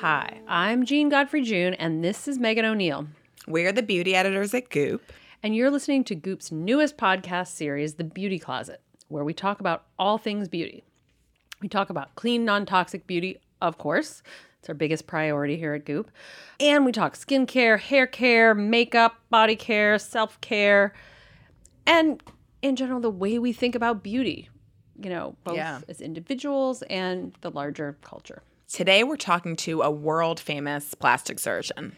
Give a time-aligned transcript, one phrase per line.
[0.00, 3.06] Hi, I'm Jean Godfrey June, and this is Megan O'Neill.
[3.46, 5.12] We're the beauty editors at Goop.
[5.42, 9.84] And you're listening to Goop's newest podcast series, The Beauty Closet, where we talk about
[9.98, 10.84] all things beauty.
[11.60, 14.22] We talk about clean, non toxic beauty, of course.
[14.58, 16.10] It's our biggest priority here at Goop.
[16.58, 20.92] And we talk skincare, hair care, makeup, body care, self care,
[21.86, 22.22] and
[22.62, 24.48] in general, the way we think about beauty,
[25.02, 25.80] you know, both Yeah.
[25.88, 28.42] as individuals and the larger culture.
[28.72, 31.96] Today, we're talking to a world famous plastic surgeon.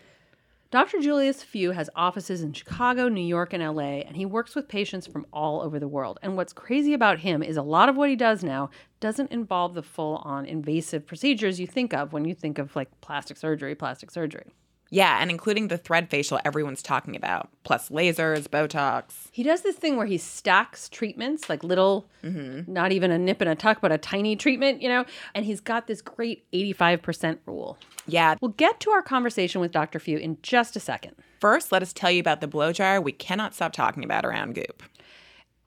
[0.71, 1.01] Dr.
[1.01, 5.07] Julius Few has offices in Chicago, New York, and LA, and he works with patients
[5.07, 6.19] from all over the world.
[6.23, 9.75] And what's crazy about him is a lot of what he does now doesn't involve
[9.75, 13.75] the full on invasive procedures you think of when you think of like plastic surgery,
[13.75, 14.55] plastic surgery.
[14.93, 19.29] Yeah, and including the thread facial everyone's talking about, plus lasers, Botox.
[19.33, 22.71] He does this thing where he stacks treatments, like little, mm-hmm.
[22.71, 25.61] not even a nip and a tuck, but a tiny treatment, you know, and he's
[25.61, 27.79] got this great 85% rule.
[28.07, 28.35] Yeah.
[28.43, 29.99] We'll get to our conversation with Dr.
[29.99, 31.17] Few in just a second.
[31.41, 34.55] First, let us tell you about the blow dryer we cannot stop talking about around
[34.55, 34.83] Goop.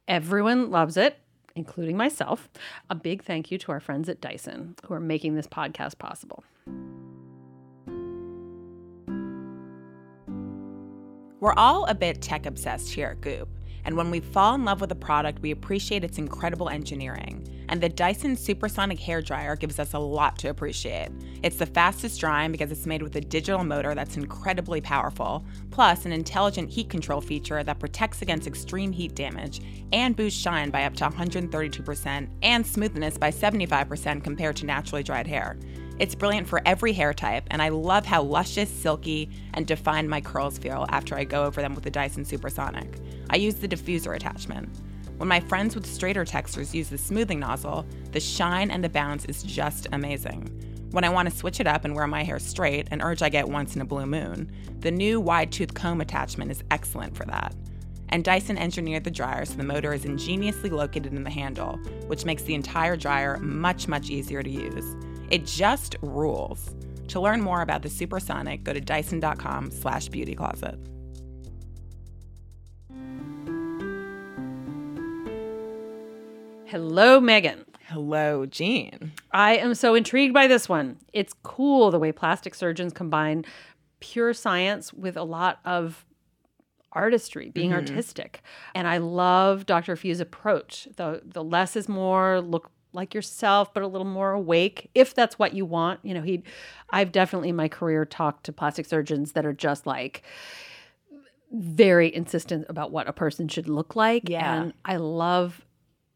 [0.07, 1.17] Everyone loves it,
[1.55, 2.47] including myself.
[2.91, 6.44] A big thank you to our friends at Dyson who are making this podcast possible.
[11.45, 13.47] We're all a bit tech obsessed here at Goop,
[13.83, 17.47] and when we fall in love with a product, we appreciate its incredible engineering.
[17.69, 21.09] And the Dyson Supersonic Hair Dryer gives us a lot to appreciate.
[21.43, 26.07] It's the fastest drying because it's made with a digital motor that's incredibly powerful, plus
[26.07, 29.61] an intelligent heat control feature that protects against extreme heat damage
[29.93, 35.27] and boosts shine by up to 132% and smoothness by 75% compared to naturally dried
[35.27, 35.59] hair.
[35.97, 40.19] It's brilliant for every hair type, and I love how luscious, silky, and defined my
[40.19, 42.99] curls feel after I go over them with the Dyson Supersonic.
[43.29, 44.67] I use the diffuser attachment.
[45.16, 49.23] When my friends with straighter textures use the smoothing nozzle, the shine and the bounce
[49.25, 50.49] is just amazing.
[50.91, 53.29] When I want to switch it up and wear my hair straight, an urge I
[53.29, 57.25] get once in a blue moon, the new wide tooth comb attachment is excellent for
[57.28, 57.55] that.
[58.09, 62.25] And Dyson engineered the dryer so the motor is ingeniously located in the handle, which
[62.25, 64.95] makes the entire dryer much, much easier to use.
[65.30, 66.74] It just rules.
[67.09, 70.78] To learn more about the Supersonic, go to dyson.com slash beautycloset.
[76.66, 77.64] Hello, Megan.
[77.88, 79.14] Hello, Jean.
[79.31, 80.97] I am so intrigued by this one.
[81.14, 83.46] It's cool the way plastic surgeons combine
[84.00, 86.06] pure science with a lot of
[86.91, 87.88] artistry, being mm-hmm.
[87.88, 88.41] artistic.
[88.74, 89.96] And I love Dr.
[89.96, 90.88] Few's approach.
[90.96, 95.38] The the less is more, look like yourself but a little more awake if that's
[95.38, 96.00] what you want.
[96.03, 96.41] You know, he
[96.89, 100.23] I've definitely in my career talked to plastic surgeons that are just like
[101.51, 104.61] very insistent about what a person should look like Yeah.
[104.61, 105.63] and I love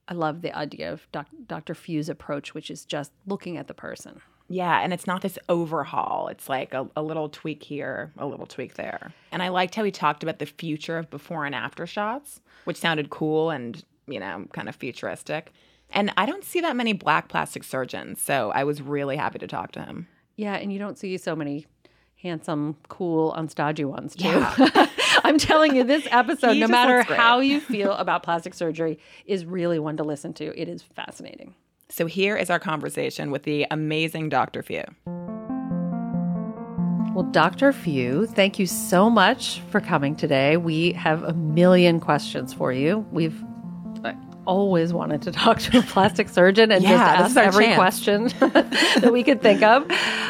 [0.07, 1.75] I love the idea of doc, Dr.
[1.75, 4.21] Few's approach, which is just looking at the person.
[4.51, 6.29] Yeah, and it's not this overhaul.
[6.29, 9.13] It's like a, a little tweak here, a little tweak there.
[9.31, 12.77] And I liked how he talked about the future of before and after shots, which
[12.77, 15.53] sounded cool and, you know, kind of futuristic.
[15.91, 19.47] And I don't see that many black plastic surgeons, so I was really happy to
[19.47, 20.07] talk to him.
[20.35, 21.65] Yeah, and you don't see so many
[22.21, 24.27] handsome, cool, unstodgy ones too.
[24.27, 24.87] Yeah.
[25.23, 29.79] I'm telling you, this episode, no matter how you feel about plastic surgery, is really
[29.79, 30.59] one to listen to.
[30.59, 31.55] It is fascinating.
[31.89, 34.61] So here is our conversation with the amazing Dr.
[34.61, 34.83] Few.
[37.15, 37.73] Well, Dr.
[37.73, 40.55] Few, thank you so much for coming today.
[40.57, 43.05] We have a million questions for you.
[43.11, 43.43] We've
[44.49, 47.77] always wanted to talk to a plastic surgeon and Yeah, just ask every chance.
[47.77, 48.27] question
[49.01, 49.85] that we could think of.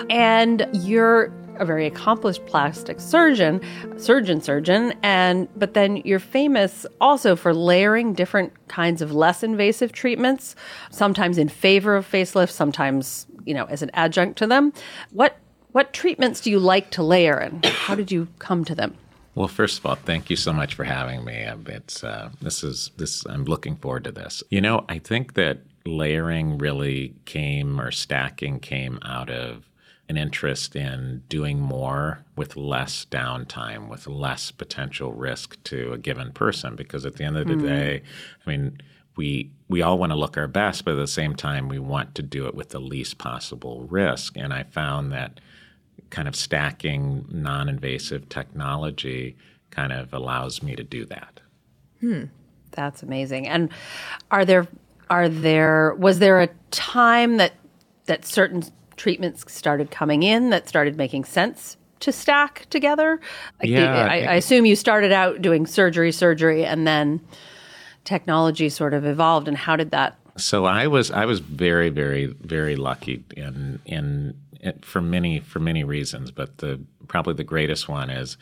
[0.09, 3.59] And you're a very accomplished plastic surgeon,
[3.97, 9.91] surgeon surgeon, and but then you're famous also for layering different kinds of less invasive
[9.91, 10.55] treatments,
[10.89, 14.71] sometimes in favor of facelifts, sometimes, you know, as an adjunct to them.
[15.11, 15.37] What
[15.71, 18.95] what treatments do you like to layer and how did you come to them?
[19.35, 21.45] Well, first of all, thank you so much for having me.
[21.45, 23.25] Um, It's uh, this is this.
[23.25, 24.43] I'm looking forward to this.
[24.49, 29.69] You know, I think that layering really came or stacking came out of
[30.09, 36.31] an interest in doing more with less downtime, with less potential risk to a given
[36.31, 36.75] person.
[36.75, 38.01] Because at the end of the day,
[38.45, 38.81] I mean,
[39.15, 42.15] we we all want to look our best, but at the same time, we want
[42.15, 44.35] to do it with the least possible risk.
[44.35, 45.39] And I found that
[46.09, 49.35] kind of stacking non-invasive technology
[49.71, 51.39] kind of allows me to do that.
[51.99, 52.23] Hmm.
[52.71, 53.47] That's amazing.
[53.47, 53.69] And
[54.31, 54.67] are there
[55.09, 57.53] are there was there a time that
[58.05, 58.63] that certain
[58.95, 63.19] treatments started coming in that started making sense to stack together?
[63.59, 67.21] Like, Yeah, I, I- I assume you started out doing surgery, surgery, and then
[68.05, 69.47] technology sort of evolved.
[69.47, 70.17] And how did that?
[70.37, 75.59] So I was I was very very very lucky in in it, for many for
[75.59, 78.37] many reasons, but the probably the greatest one is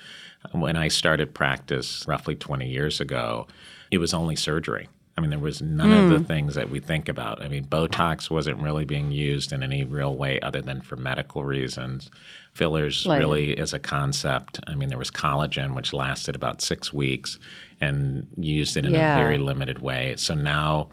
[0.51, 3.47] when I started practice roughly 20 years ago,
[3.91, 4.87] it was only surgery.
[5.17, 6.03] I mean, there was none mm.
[6.03, 6.25] of the hmm.
[6.25, 7.41] things that we think about.
[7.41, 11.43] I mean, Botox wasn't really being used in any real way other than for medical
[11.43, 12.11] reasons.
[12.53, 13.17] Fillers, right.
[13.17, 14.59] really, as a concept.
[14.67, 17.39] I mean, there was collagen, which lasted about six weeks
[17.81, 19.17] and used it in yeah.
[19.17, 20.13] a very limited way.
[20.17, 20.89] So now,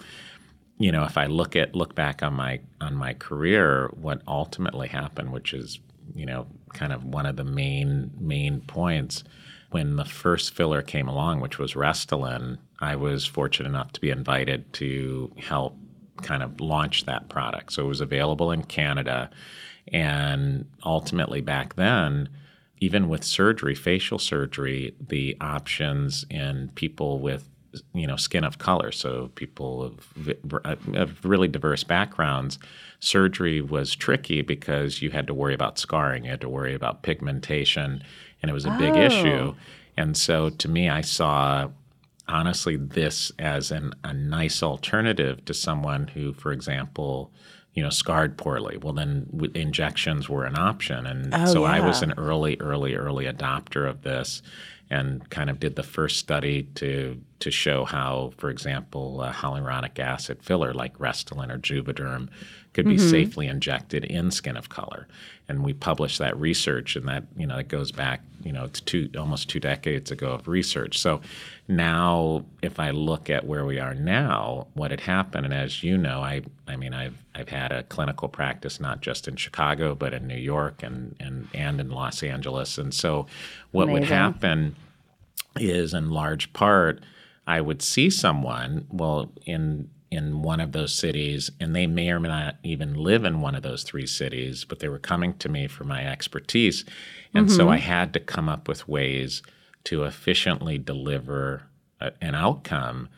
[0.79, 4.89] you know, if I look at look back on my on my career, what ultimately
[4.89, 5.79] happened, which is,
[6.15, 9.25] you know, kind of one of the main main points
[9.71, 14.11] when the first filler came along, which was Restylane, I was fortunate enough to be
[14.11, 15.77] invited to help
[16.23, 17.73] kind of launch that product.
[17.73, 19.31] So it was available in Canada.
[19.93, 22.29] And ultimately, back then,
[22.79, 27.49] even with surgery, facial surgery, the options in people with
[27.93, 32.59] you know skin of color so people of, uh, of, really diverse backgrounds
[33.01, 37.03] surgery was tricky because you had to worry about scarring you had to worry about
[37.03, 38.03] pigmentation
[38.45, 39.01] and it was a big oh.
[39.01, 39.55] issue.
[39.97, 41.71] And so to me, I saw
[42.29, 47.33] honestly this as an, a nice alternative to someone who, for example,
[47.73, 48.77] you know, scarred poorly.
[48.77, 51.07] Well, then w- injections were an option.
[51.07, 51.73] And oh, so yeah.
[51.73, 54.43] I was an early, early, early adopter of this
[54.95, 60.43] and kind of did the first study to to show how, for example, hyaluronic acid
[60.43, 62.29] filler like Restylane or Juvederm
[62.73, 63.11] could be mm-hmm.
[63.11, 65.07] safely injected in skin of color.
[65.49, 68.81] And we published that research, and that you know it goes back you know it's
[68.81, 70.99] two almost two decades ago of research.
[70.99, 71.21] So
[71.67, 75.99] now, if I look at where we are now, what had happened, and as you
[75.99, 80.15] know, I I mean I've I've had a clinical practice not just in Chicago but
[80.15, 83.27] in New York and and and in Los Angeles, and so
[83.73, 84.01] what Amazing.
[84.01, 84.77] would happen
[85.59, 87.01] is in large part
[87.47, 92.21] I would see someone well in in one of those cities, and they may or
[92.21, 95.49] may not even live in one of those three cities, but they were coming to
[95.49, 96.85] me for my expertise.
[97.35, 97.57] And mm-hmm.
[97.57, 99.43] so I had to come up with ways
[99.85, 101.65] to efficiently deliver
[102.01, 103.09] a, an outcome,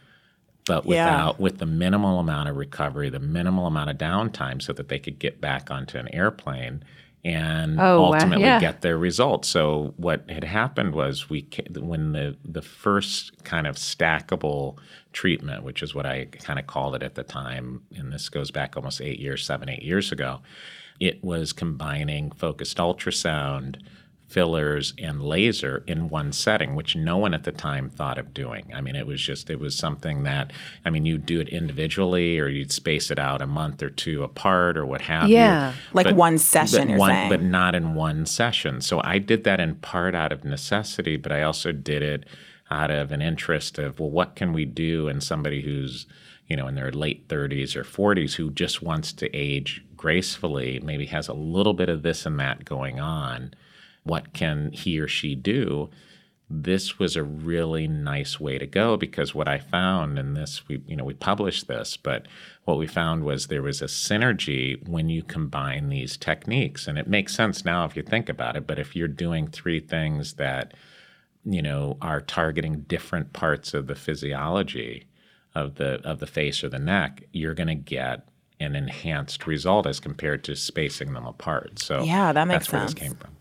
[0.65, 1.43] but without yeah.
[1.43, 5.19] with the minimal amount of recovery, the minimal amount of downtime, so that they could
[5.19, 6.83] get back onto an airplane
[7.27, 8.61] and oh, ultimately yeah.
[8.61, 9.49] get their results.
[9.49, 14.79] So what had happened was we when the the first kind of stackable
[15.13, 18.53] treatment, which is what I kind of called it at the time, and this goes
[18.53, 20.41] back almost eight years, seven eight years ago,
[21.01, 23.83] it was combining focused ultrasound
[24.29, 28.73] fillers and laser in one setting, which no one at the time thought of doing.
[28.75, 30.53] I mean, it was just, it was something that,
[30.85, 34.25] I mean, you'd do it individually or you'd space it out a month or two
[34.25, 35.37] apart or what have yeah.
[35.37, 35.37] you.
[35.39, 35.73] Yeah.
[35.93, 38.81] Like but, one session, but, one, but not in one session.
[38.81, 42.25] So I did that in part out of necessity, but I also did it
[42.69, 46.07] out of an interest of, well, what can we do in somebody who's,
[46.49, 51.07] you know, in their late 30s or 40s who just wants to age gracefully, maybe
[51.07, 53.55] has a little bit of this and that going on
[54.07, 55.91] what can he or she do?
[56.49, 60.81] This was a really nice way to go because what I found, and this we
[60.87, 62.27] you know we published this, but
[62.65, 67.09] what we found was there was a synergy when you combine these techniques, and it
[67.09, 68.65] makes sense now if you think about it.
[68.65, 70.73] But if you're doing three things that
[71.45, 75.09] you know are targeting different parts of the physiology
[75.57, 78.29] of the of the face or the neck, you're going to get
[78.61, 81.81] an enhanced result as compared to spacing them apart.
[81.81, 82.95] So yeah, that makes that's where sense.
[82.95, 83.36] this came from.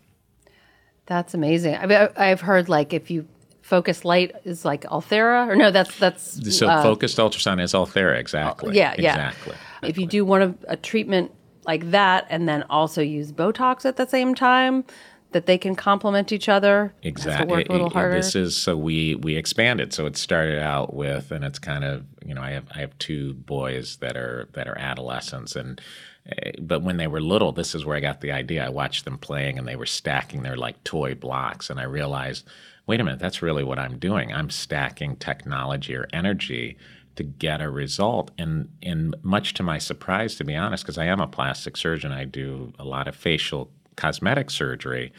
[1.06, 1.76] That's amazing.
[1.76, 3.26] I mean, I've heard like if you
[3.62, 8.18] focus light is like Ulthera, or no, that's that's so uh, focused ultrasound is Ulthera,
[8.18, 8.76] exactly.
[8.76, 9.54] Yeah, yeah, exactly.
[9.82, 11.32] If you do one of a treatment
[11.64, 14.84] like that, and then also use Botox at the same time,
[15.32, 16.94] that they can complement each other.
[17.02, 17.58] Exactly.
[17.58, 18.14] Work a little harder.
[18.14, 19.92] This is so we we expanded.
[19.92, 22.96] So it started out with, and it's kind of you know I have I have
[22.98, 25.80] two boys that are that are adolescents, and
[26.28, 28.66] Eh, but when they were little, this is where I got the idea.
[28.66, 31.70] I watched them playing and they were stacking their like toy blocks.
[31.70, 32.46] And I realized,
[32.86, 34.32] wait a minute, that's really what I'm doing.
[34.32, 36.76] I'm stacking technology or energy
[37.16, 38.30] to get a result.
[38.38, 42.12] And, and much to my surprise, to be honest, because I am a plastic surgeon,
[42.12, 45.12] I do a lot of facial cosmetic surgery.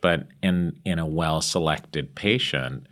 [0.00, 2.86] But in, in a well selected patient,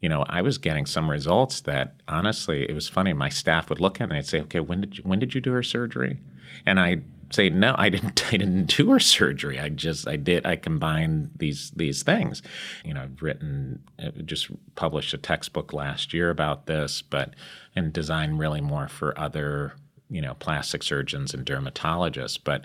[0.00, 3.12] you know, I was getting some results that honestly, it was funny.
[3.12, 5.42] My staff would look at me and say, "Okay, when did you, when did you
[5.42, 6.18] do her surgery?"
[6.66, 8.24] And I say, "No, I didn't.
[8.32, 9.58] I didn't do her surgery.
[9.58, 10.46] I just I did.
[10.46, 12.42] I combined these these things."
[12.84, 17.34] You know, I've written, uh, just published a textbook last year about this, but
[17.74, 19.74] and designed really more for other
[20.08, 22.64] you know plastic surgeons and dermatologists, but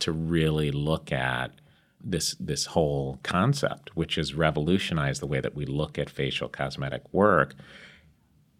[0.00, 1.52] to really look at
[2.04, 7.02] this this whole concept, which has revolutionized the way that we look at facial cosmetic
[7.12, 7.54] work.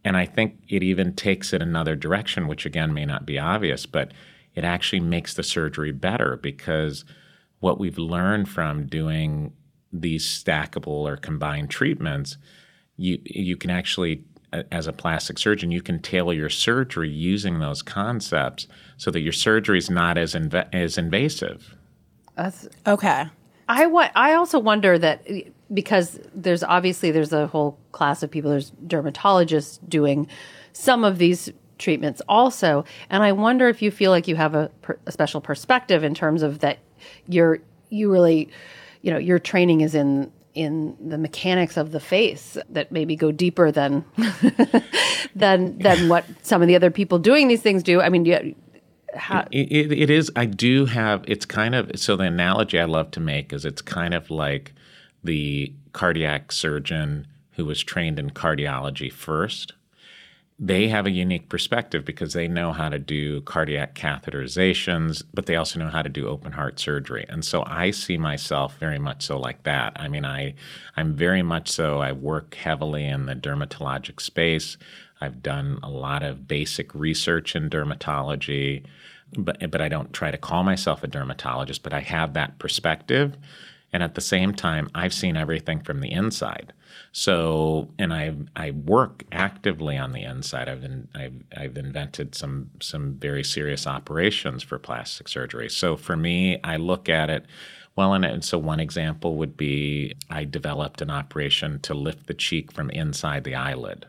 [0.07, 3.87] And I think it even takes it another direction, which again may not be obvious,
[3.87, 4.12] but
[4.54, 7.04] it actually makes the surgery better because
[7.61, 9.52] what we've learned from doing
[9.92, 12.37] these stackable or combined treatments,
[12.96, 14.25] you you can actually
[14.70, 19.32] as a plastic surgeon, you can tailor your surgery using those concepts so that your
[19.32, 21.75] surgery is not as inv- as invasive.
[22.37, 23.26] That's Okay.
[23.68, 25.42] I wa- I also wonder that eh,
[25.73, 30.28] because there's obviously there's a whole class of people there's dermatologists doing
[30.73, 34.71] some of these treatments also and I wonder if you feel like you have a,
[35.07, 36.78] a special perspective in terms of that
[37.28, 37.59] you're
[37.90, 38.49] you really
[39.02, 43.33] you know your training is in in the mechanics of the face that maybe go
[43.33, 44.04] deeper than
[45.35, 48.00] than than what some of the other people doing these things do.
[48.00, 48.43] I mean, yeah,
[49.14, 50.31] how, It, it, it is.
[50.37, 51.25] I do have.
[51.26, 52.16] It's kind of so.
[52.16, 54.73] The analogy I love to make is it's kind of like
[55.23, 59.73] the cardiac surgeon who was trained in cardiology first.
[60.56, 65.56] They have a unique perspective because they know how to do cardiac catheterizations, but they
[65.56, 67.26] also know how to do open heart surgery.
[67.28, 69.94] And so I see myself very much so like that.
[69.96, 70.54] I mean, I,
[70.96, 71.99] I'm very much so.
[71.99, 74.76] I work heavily in the dermatologic space.
[75.20, 78.84] I've done a lot of basic research in dermatology,
[79.37, 81.82] but but I don't try to call myself a dermatologist.
[81.82, 83.37] But I have that perspective,
[83.94, 86.72] and at the same time, I've seen everything from the inside.
[87.12, 90.68] So, and I I work actively on the inside.
[90.68, 95.70] I've been, I've I've invented some some very serious operations for plastic surgery.
[95.70, 97.46] So for me, I look at it.
[97.94, 102.34] Well, and, and so one example would be I developed an operation to lift the
[102.34, 104.06] cheek from inside the eyelid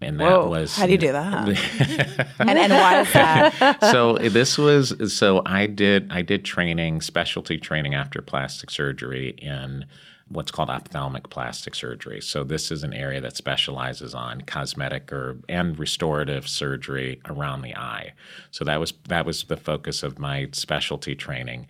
[0.00, 1.48] and that Whoa, was how do you do that?
[2.38, 3.80] and, and why is that?
[3.90, 9.86] so this was so I did I did training specialty training after plastic surgery in
[10.28, 12.20] what's called ophthalmic plastic surgery.
[12.20, 17.74] So this is an area that specializes on cosmetic or and restorative surgery around the
[17.74, 18.12] eye.
[18.50, 21.66] So that was that was the focus of my specialty training.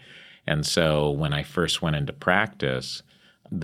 [0.47, 3.03] And so when I first went into practice,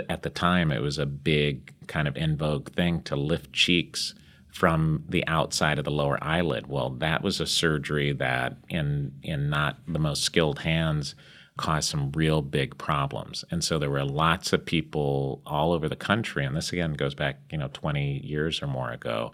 [0.09, 4.15] at the time it was a big kind of in vogue thing to lift cheeks
[4.55, 6.69] from the outside of the lower eyelid.
[6.69, 11.17] Well, that was a surgery that, in in not the most skilled hands,
[11.57, 13.45] caused some real big problems.
[13.51, 17.15] And so there were lots of people all over the country, and this again goes
[17.17, 19.33] back, you know, 20 years or more ago.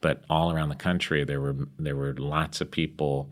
[0.00, 3.30] But all around the country, there were there were lots of people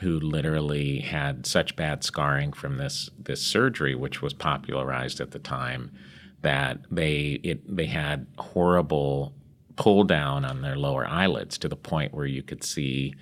[0.00, 5.38] who literally had such bad scarring from this this surgery, which was popularized at the
[5.38, 5.92] time,
[6.42, 9.34] that they it they had horrible
[9.76, 13.14] pull down on their lower eyelids to the point where you could see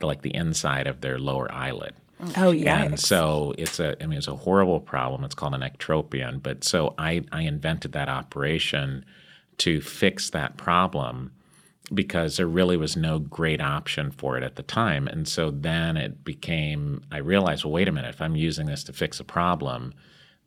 [0.00, 1.94] like the inside of their lower eyelid.
[2.36, 2.82] Oh yeah.
[2.82, 5.24] And so it's a I mean it's a horrible problem.
[5.24, 6.42] It's called an ectropion.
[6.42, 9.04] But so I, I invented that operation
[9.58, 11.32] to fix that problem
[11.94, 15.06] because there really was no great option for it at the time.
[15.06, 18.84] And so then it became I realized, well, wait a minute, if I'm using this
[18.84, 19.94] to fix a problem,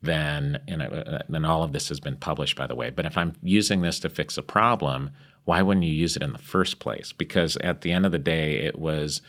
[0.02, 2.90] then and uh, then all of this has been published by the way.
[2.90, 5.10] But if I'm using this to fix a problem,
[5.44, 7.12] why wouldn't you use it in the first place?
[7.12, 9.22] Because at the end of the day, it was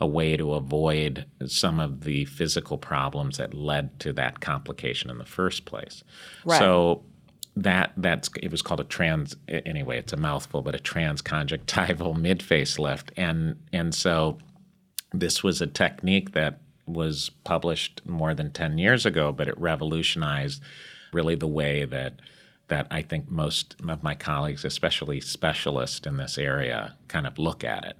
[0.00, 5.18] a way to avoid some of the physical problems that led to that complication in
[5.18, 6.04] the first place.
[6.44, 6.58] Right.
[6.58, 7.02] So
[7.62, 12.38] that that's it was called a trans anyway it's a mouthful but a transconjunctival mid
[12.38, 14.38] facelift and and so
[15.12, 20.62] this was a technique that was published more than 10 years ago but it revolutionized
[21.12, 22.20] really the way that
[22.68, 27.64] that I think most of my colleagues, especially specialists in this area, kind of look
[27.64, 27.96] at it.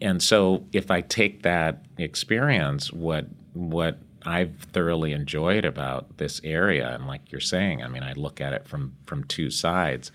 [0.00, 6.94] And so if I take that experience, what what I've thoroughly enjoyed about this area,
[6.94, 10.12] and like you're saying, I mean, I look at it from from two sides.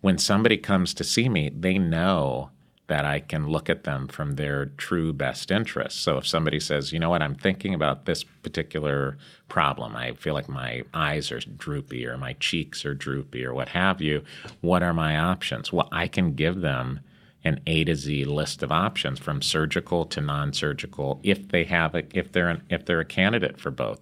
[0.00, 2.50] When somebody comes to see me, they know
[2.86, 6.02] that I can look at them from their true best interest.
[6.02, 9.16] So if somebody says, you know what, I'm thinking about this particular
[9.48, 13.68] problem, I feel like my eyes are droopy or my cheeks are droopy or what
[13.70, 14.22] have you,
[14.60, 15.72] what are my options?
[15.72, 17.00] Well, I can give them
[17.42, 22.04] an A to Z list of options from surgical to non-surgical if they have a,
[22.16, 24.00] if they're an, if they're a candidate for both.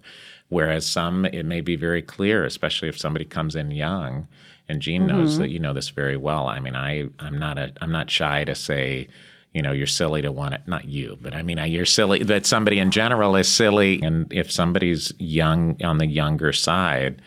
[0.49, 4.27] Whereas some it may be very clear, especially if somebody comes in young
[4.69, 5.41] and Jean knows Mm-hmm.
[5.41, 6.47] that you know this very well.
[6.47, 9.07] I mean, I I'm not a I'm not shy to say,
[9.53, 10.61] you know, you're silly to want it.
[10.67, 14.01] Not you, but I mean, I- you're silly that somebody in general is silly.
[14.01, 17.21] And if somebody's young on the younger side,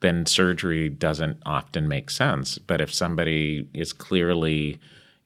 [0.00, 2.58] then surgery doesn't often make sense.
[2.58, 4.78] But if somebody is clearly,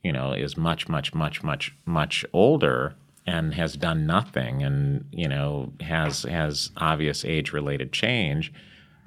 [0.03, 2.95] you know, is much much much much much older
[3.27, 8.53] and has done nothing and you know has has obvious age related change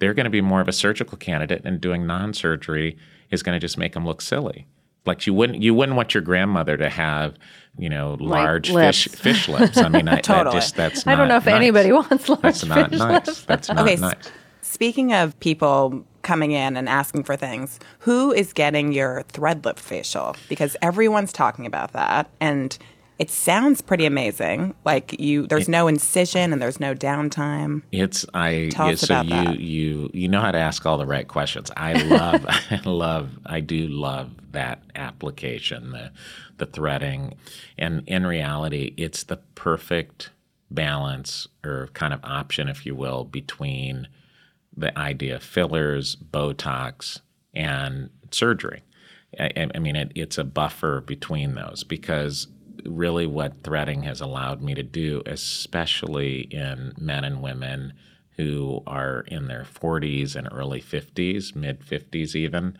[0.02, 2.98] they're going to be more of a surgical candidate and doing non-surgery
[3.30, 4.68] is going to just make them look silly
[5.06, 7.38] like you wouldn't you wouldn't want your grandmother to have
[7.78, 9.20] you know large fish lips.
[9.20, 10.56] fish lips i mean I, that Totally.
[10.58, 11.14] just that's not.
[11.14, 11.56] I don't know if nice.
[11.56, 13.44] anybody wants large that's not fish nice lips.
[13.46, 14.32] that's not Okay, s- nice
[14.64, 19.80] Speaking of people coming in and asking for things, who is getting your thread lift
[19.80, 20.36] facial?
[20.48, 22.30] Because everyone's talking about that.
[22.40, 22.78] And
[23.22, 24.74] it sounds pretty amazing.
[24.84, 27.84] Like you, there's no incision and there's no downtime.
[27.92, 28.70] It's I.
[28.72, 29.60] Tell yeah, us so about you that.
[29.60, 31.70] you you know how to ask all the right questions.
[31.78, 36.12] I love I love I do love that application the
[36.58, 37.36] the threading,
[37.78, 40.32] and in reality, it's the perfect
[40.72, 44.08] balance or kind of option, if you will, between
[44.76, 47.22] the idea of fillers, Botox,
[47.54, 48.82] and surgery.
[49.40, 52.48] I, I mean, it, it's a buffer between those because
[52.86, 57.94] really what threading has allowed me to do, especially in men and women
[58.38, 62.78] who are in their 40s and early 50s, mid 50s even,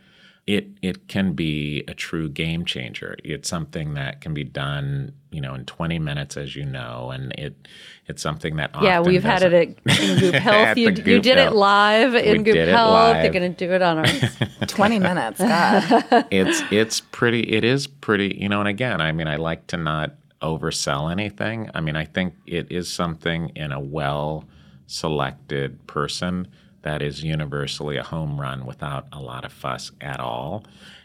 [0.48, 3.16] it it can be a true game changer.
[3.24, 7.32] It's something that can be done, you know, in 20 minutes, as you know, and
[7.34, 7.68] it
[8.08, 10.76] it's something that Yeah, we've had it at, in Goop Health.
[10.76, 13.14] the You, you Goop did it live in We Goop did it Health.
[13.22, 14.06] They're going to do it on our.
[14.68, 15.40] 20 minutes.
[15.40, 15.84] God.
[16.32, 19.78] it's it's pretty it is pretty you know and again i mean i like to
[19.78, 24.46] not oversell anything i mean i think it is something in a well
[24.88, 26.48] selected person
[26.84, 30.64] that is universally a home run without a lot of fuss at all.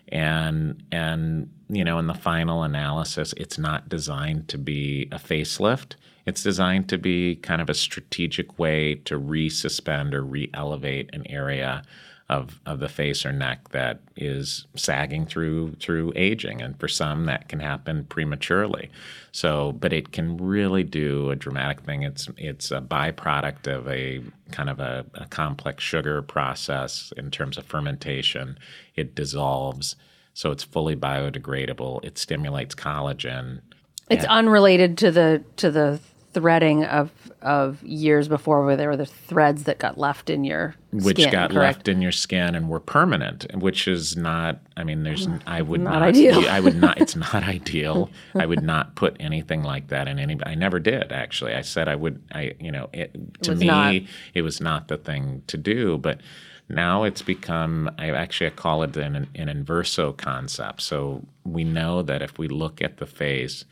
[0.09, 5.95] And and you know in the final analysis it's not designed to be a facelift.
[6.26, 11.83] It's designed to be kind of a strategic way to resuspend or re-elevate an area
[12.28, 16.61] of, of the face or neck that is sagging through through aging.
[16.61, 18.90] And for some that can happen prematurely.
[19.33, 22.02] So but it can really do a dramatic thing.
[22.02, 27.59] It's it's a byproduct of a kind of a, a complex sugar process in terms
[27.59, 28.59] of fermentation.
[28.97, 29.97] It dissolves
[30.37, 32.04] so it's fully biodegradable.
[32.04, 33.62] It stimulates collagen.
[34.11, 35.99] It's unrelated to the to the
[36.36, 40.74] threading of of years before where there were the threads that got left in your
[40.92, 41.78] which skin, got correct?
[41.78, 44.60] left in your skin and were permanent, which is not.
[44.76, 45.26] I mean, there's.
[45.46, 46.02] I would Not not.
[46.02, 46.46] ideal.
[46.46, 47.00] I would not.
[47.00, 48.10] It's not ideal.
[48.34, 50.36] I would not put anything like that in any.
[50.44, 51.54] I never did actually.
[51.54, 52.22] I said I would.
[52.32, 53.94] I you know it, to was me not.
[54.34, 56.20] it was not the thing to do, but.
[56.68, 60.82] Now it's become, I actually I call it an, an inverso concept.
[60.82, 63.64] So we know that if we look at the face,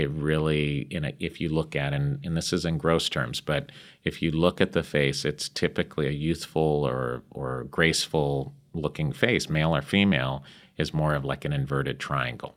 [0.00, 3.40] it really, in a, if you look at, and, and this is in gross terms,
[3.40, 3.70] but
[4.04, 9.48] if you look at the face, it's typically a youthful or, or graceful looking face,
[9.48, 10.42] male or female,
[10.76, 12.54] is more of like an inverted triangle.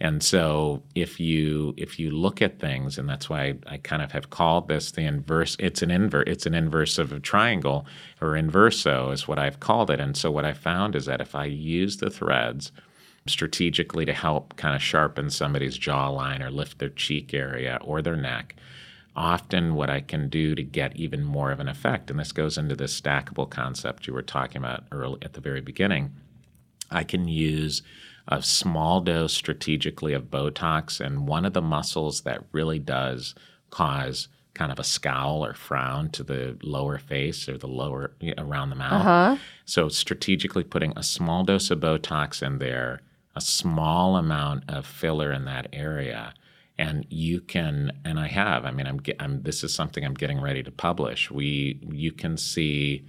[0.00, 4.00] And so if you if you look at things, and that's why I, I kind
[4.00, 5.56] of have called this the inverse.
[5.58, 6.28] It's an invert.
[6.28, 7.84] It's an inverse of a triangle,
[8.20, 9.98] or inverso is what I've called it.
[9.98, 12.70] And so what I found is that if I use the threads
[13.28, 18.16] strategically to help kind of sharpen somebody's jawline or lift their cheek area or their
[18.16, 18.56] neck,
[19.16, 22.56] often what I can do to get even more of an effect, and this goes
[22.56, 26.12] into this stackable concept you were talking about early at the very beginning.
[26.90, 27.82] I can use
[28.28, 33.34] a small dose strategically of Botox, and one of the muscles that really does
[33.70, 38.70] cause kind of a scowl or frown to the lower face or the lower around
[38.70, 39.06] the mouth.
[39.06, 39.36] Uh-huh.
[39.64, 43.00] So strategically putting a small dose of Botox in there,
[43.38, 46.34] a small amount of filler in that area,
[46.76, 48.64] and you can and I have.
[48.64, 51.30] I mean, I'm, I'm this is something I'm getting ready to publish.
[51.30, 53.04] We you can see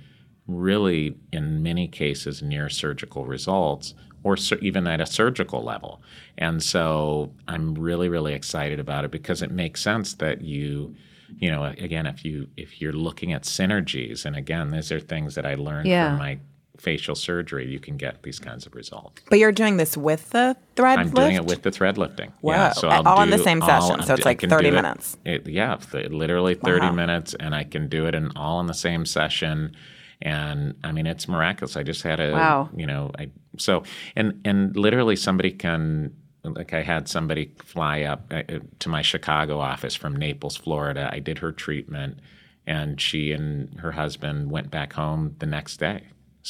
[0.47, 6.01] really in many cases near surgical results or sur- even at a surgical level.
[6.37, 10.95] And so I'm really really excited about it because it makes sense that you
[11.37, 15.35] you know again if you if you're looking at synergies and again these are things
[15.35, 16.09] that I learned Yeah.
[16.09, 16.39] from my
[16.79, 19.21] facial surgery you can get these kinds of results.
[19.29, 21.15] But you're doing this with the thread I'm lift?
[21.17, 22.31] doing it with the thread lifting.
[22.41, 22.53] Wow.
[22.53, 25.17] Yeah, so I'll all in the same session, so it's like 30 do it- minutes.
[25.25, 26.91] It, yeah, th- literally 30 Wow.
[26.93, 29.75] minutes, and I can do it in all in the same session.
[30.21, 31.77] And I mean, it's miraculous.
[31.77, 32.69] I just had a, Wow.
[32.75, 33.83] you know, I so
[34.15, 36.13] and and literally somebody can.
[36.45, 41.09] Like I had somebody fly up uh, uh, to my Chicago office from Naples, Florida.
[41.11, 42.19] I did her treatment,
[42.65, 46.03] and she and her husband went back home the next day.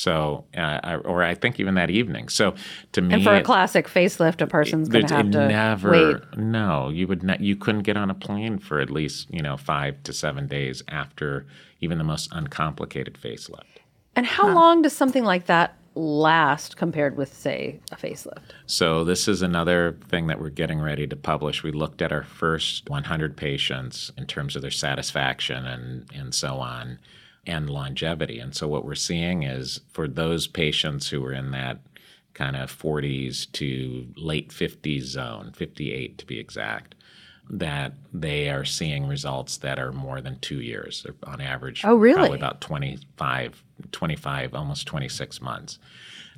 [0.03, 2.29] So, uh, I- or I think even that evening.
[2.29, 2.55] So,
[2.93, 5.47] to me, And for a it- classic facelift, a person's going there's- to have to
[5.49, 6.37] never, wait.
[6.37, 7.41] No, you would not.
[7.41, 10.83] You couldn't get on a plane for at least you know five to seven days
[10.87, 11.45] after
[11.81, 13.79] even the most uncomplicated facelift.
[14.15, 18.51] And how long does something like that last compared with, say, a facelift?
[18.67, 21.61] So this is another thing that we're getting ready to publish.
[21.61, 26.55] We looked at our first 100 patients in terms of their satisfaction and and so
[26.59, 26.99] on,
[27.45, 28.39] and longevity.
[28.39, 31.79] And so what we're seeing is for those patients who are in that
[32.33, 36.95] kind of 40s to late 50s zone, 58 to be exact,
[37.49, 41.83] that they are seeing results that are more than two years on average.
[41.83, 42.19] Oh, really?
[42.19, 45.79] Probably about 25, 25, almost 26 months.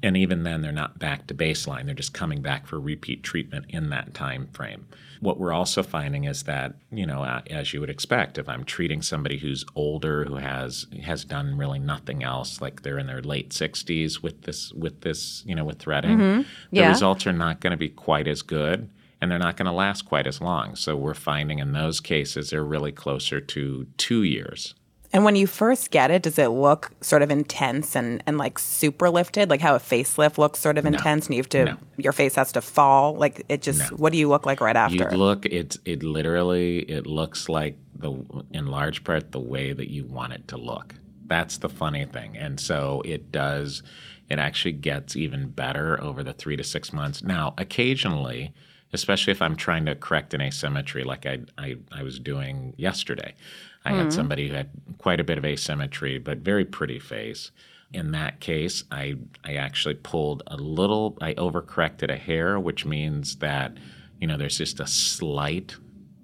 [0.02, 1.86] And even then, they're not back to baseline.
[1.86, 4.88] They're just coming back for repeat treatment in that time frame.
[5.22, 9.02] What we're also finding is that, you know, as you would expect, if I'm treating
[9.02, 13.52] somebody who's older, who has has done really nothing else, like they're in their late
[13.52, 16.42] 60s with this, with this, you know, with threading, Mm-hmm.
[16.72, 16.86] Yeah.
[16.86, 18.90] the results are not going to be quite as good
[19.22, 20.76] and they're not going to last quite as long.
[20.76, 24.74] So we're finding in those cases they're really closer to two years.
[25.14, 28.58] And when you first get it, does it look sort of intense and, and like
[28.58, 31.78] super lifted, like how a facelift looks sort of intense and you have to, No.
[31.98, 33.16] your face has to fall?
[33.16, 35.10] Like it just, what do you look like right after?
[35.12, 38.14] You look it it literally it looks like the
[38.52, 40.96] in large part the way that you want it to look.
[41.28, 42.38] That's the funny thing.
[42.38, 43.84] And so it does
[44.30, 47.22] it actually gets even better over the 3 to 6 months.
[47.22, 48.54] Now, occasionally,
[48.94, 53.36] especially if I'm trying to correct an asymmetry like I I, I was doing yesterday.
[53.84, 54.10] I had hmm.
[54.12, 57.52] somebody who had quite a bit of asymmetry but very pretty face.
[57.94, 63.38] In that case, I I actually pulled a little I overcorrected a hair, which means
[63.38, 63.78] that
[64.20, 65.76] you know there's just a slight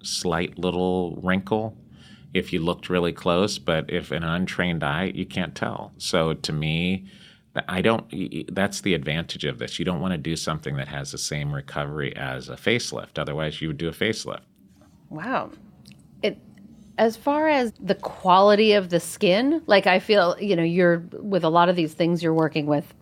[0.02, 1.78] slight little wrinkle
[2.34, 5.92] if you looked really close, but if an untrained eye, you can't tell.
[5.98, 7.06] So to me,
[7.68, 8.06] I don't.
[8.54, 9.80] That's the advantage of this.
[9.80, 13.18] You don't want to do something that has the same recovery as a facelift.
[13.18, 14.42] Otherwise, you would do a facelift.
[15.10, 15.52] Wow.
[16.22, 16.40] It
[16.98, 21.44] as far as the quality of the skin, like I feel, you know, you're with
[21.44, 22.94] a lot of these things you're working with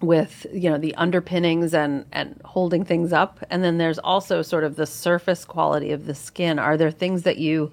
[0.00, 4.64] with, you know, the underpinnings and and holding things up and then there's also sort
[4.64, 6.58] of the surface quality of the skin.
[6.58, 7.72] Are there things that you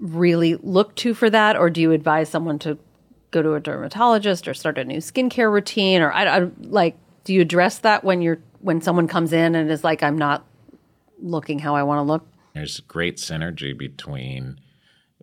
[0.00, 2.76] really look to for that or do you advise someone to
[3.30, 7.32] go to a dermatologist or start a new skincare routine or I, I like do
[7.32, 10.44] you address that when you're when someone comes in and is like I'm not
[11.20, 12.26] looking how I want to look?
[12.54, 14.60] There's great synergy between,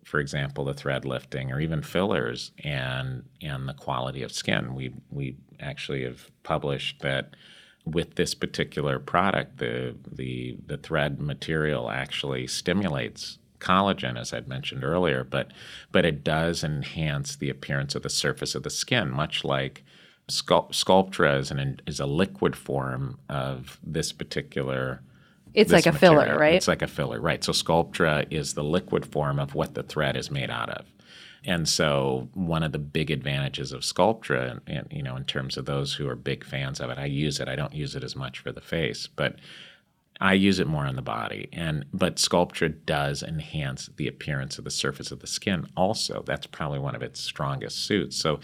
[0.04, 4.76] for example, the thread lifting or even fillers and and the quality of skin.
[4.76, 7.36] We we actually have published that
[7.86, 14.84] with this particular product, the the the thread material actually stimulates collagen, as I'd mentioned
[14.84, 15.52] earlier, but
[15.92, 19.84] but it does enhance the appearance of the surface of the skin, much like
[20.30, 25.02] Sculpt- Sculptra is an is a liquid form of this particular
[25.54, 26.56] It's like a filler, right?
[26.56, 27.44] It's like a filler, right?
[27.44, 30.86] So Sculptra is the liquid form of what the thread is made out of.
[31.44, 35.58] And so one of the big advantages of Sculptra, and, and you know, in terms
[35.58, 37.48] of those who are big fans of it, I use it.
[37.48, 39.38] I don't use it as much for the face, but
[40.20, 41.50] I use it more on the body.
[41.52, 45.66] And but Sculptra does enhance the appearance of the surface of the skin.
[45.76, 48.18] Also, that's probably one of its strongest suits.
[48.18, 48.40] So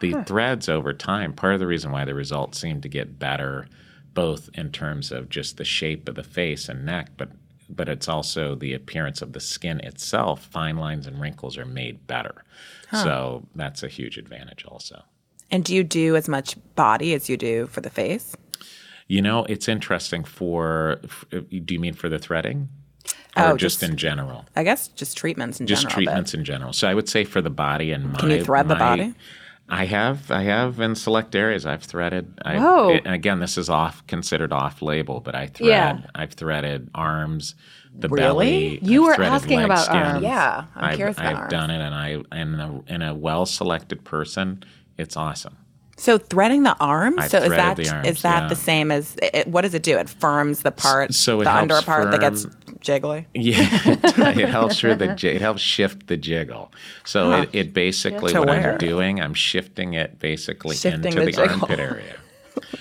[0.00, 3.66] the threads over time, part of the reason why the results seem to get better,
[4.14, 7.30] both in terms of just the shape of the face and neck, but
[7.68, 10.44] but it's also the appearance of the skin itself.
[10.44, 12.44] Fine lines and wrinkles are made better.
[12.92, 15.02] So that's a huge advantage also.
[15.50, 18.36] and do you do as much body as you do for the face?
[19.08, 22.68] You know, it's interesting for, do you mean for the threading?
[23.36, 24.44] Oh, or Oh, just, just- in general?
[24.56, 25.90] I guess just treatments in Just general.
[25.90, 26.72] but- treatments in general.
[26.74, 29.14] So I would say for the body and my Can you thread the my- body?
[29.72, 31.64] I have, I have in select areas.
[31.64, 32.38] I've threaded.
[32.44, 32.90] I, Whoa.
[32.90, 35.68] and again, this is off considered off label, but I thread.
[35.68, 36.00] Yeah.
[36.14, 37.54] I've threaded arms,
[37.94, 38.78] the Really?
[38.78, 38.78] belly.
[38.82, 39.96] You I've were asking about skin.
[39.96, 40.22] arms.
[40.22, 41.50] Yeah, I'm I've, curious about I've arms.
[41.50, 42.08] done it, and I
[42.38, 44.62] in a, in a well selected person,
[44.98, 45.56] it's awesome.
[45.96, 47.16] So threading the arms.
[47.18, 48.48] I've so is threaded that the arms, is that yeah.
[48.48, 49.96] the same as it, what does it do?
[49.98, 52.46] It firms the part, so it the under helps part that gets
[52.82, 53.26] jiggly.
[53.34, 56.72] Yeah, it helps the it helps shift the jiggle.
[57.04, 58.72] So it, it basically what where?
[58.72, 62.16] I'm doing, I'm shifting it basically Shifting into the the, armpit area.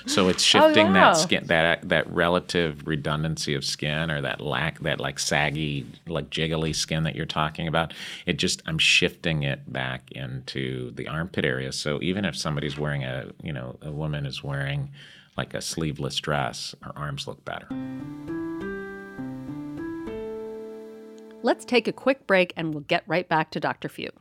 [0.06, 0.94] So it's oh, shifting wow.
[0.94, 6.30] that skin that that relative redundancy of skin or that lack that like saggy like
[6.30, 7.94] jiggly skin that you're talking about.
[8.26, 11.72] It just I'm shifting it back into the armpit area.
[11.72, 14.90] So even if somebody's wearing a you know a woman is wearing
[15.38, 17.68] like a sleeveless dress, her arms look better.
[21.44, 23.90] Let's take a quick break and we'll get right back to Dr.
[23.90, 24.12] Few.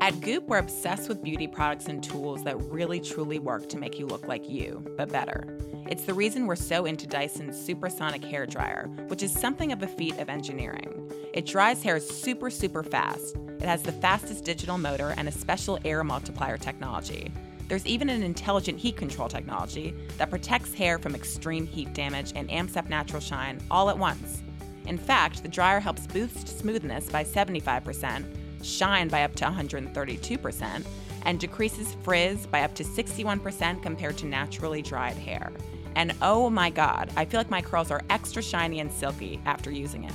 [0.00, 3.98] At Goop, we're obsessed with beauty products and tools that really truly work to make
[3.98, 5.58] you look like you, but better.
[5.90, 9.88] It's the reason we're so into Dyson's supersonic hair dryer, which is something of a
[9.88, 11.10] feat of engineering.
[11.34, 13.34] It dries hair super, super fast.
[13.58, 17.32] It has the fastest digital motor and a special air multiplier technology.
[17.66, 22.48] There's even an intelligent heat control technology that protects hair from extreme heat damage and
[22.48, 24.44] amps up natural shine all at once.
[24.86, 28.24] In fact, the dryer helps boost smoothness by 75%,
[28.62, 30.84] shine by up to 132%,
[31.24, 35.52] and decreases frizz by up to 61% compared to naturally dried hair.
[35.96, 39.70] And oh my god, I feel like my curls are extra shiny and silky after
[39.70, 40.14] using it.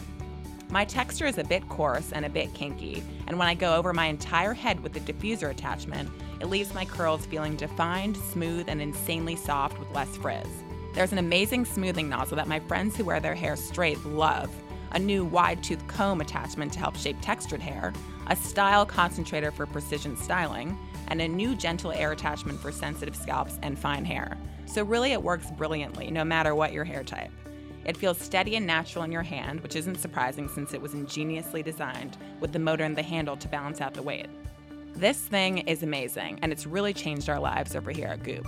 [0.69, 3.91] My texture is a bit coarse and a bit kinky, and when I go over
[3.91, 8.81] my entire head with the diffuser attachment, it leaves my curls feeling defined, smooth, and
[8.81, 10.47] insanely soft with less frizz.
[10.93, 14.49] There's an amazing smoothing nozzle that my friends who wear their hair straight love,
[14.91, 17.93] a new wide tooth comb attachment to help shape textured hair,
[18.27, 20.77] a style concentrator for precision styling,
[21.07, 24.37] and a new gentle air attachment for sensitive scalps and fine hair.
[24.65, 27.31] So, really, it works brilliantly no matter what your hair type.
[27.83, 31.63] It feels steady and natural in your hand, which isn't surprising since it was ingeniously
[31.63, 34.27] designed with the motor in the handle to balance out the weight.
[34.95, 38.47] This thing is amazing, and it's really changed our lives over here at Goop.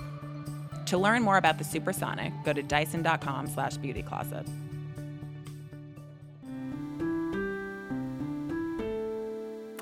[0.88, 4.48] To learn more about the Supersonic, go to dyson.com slash beautycloset.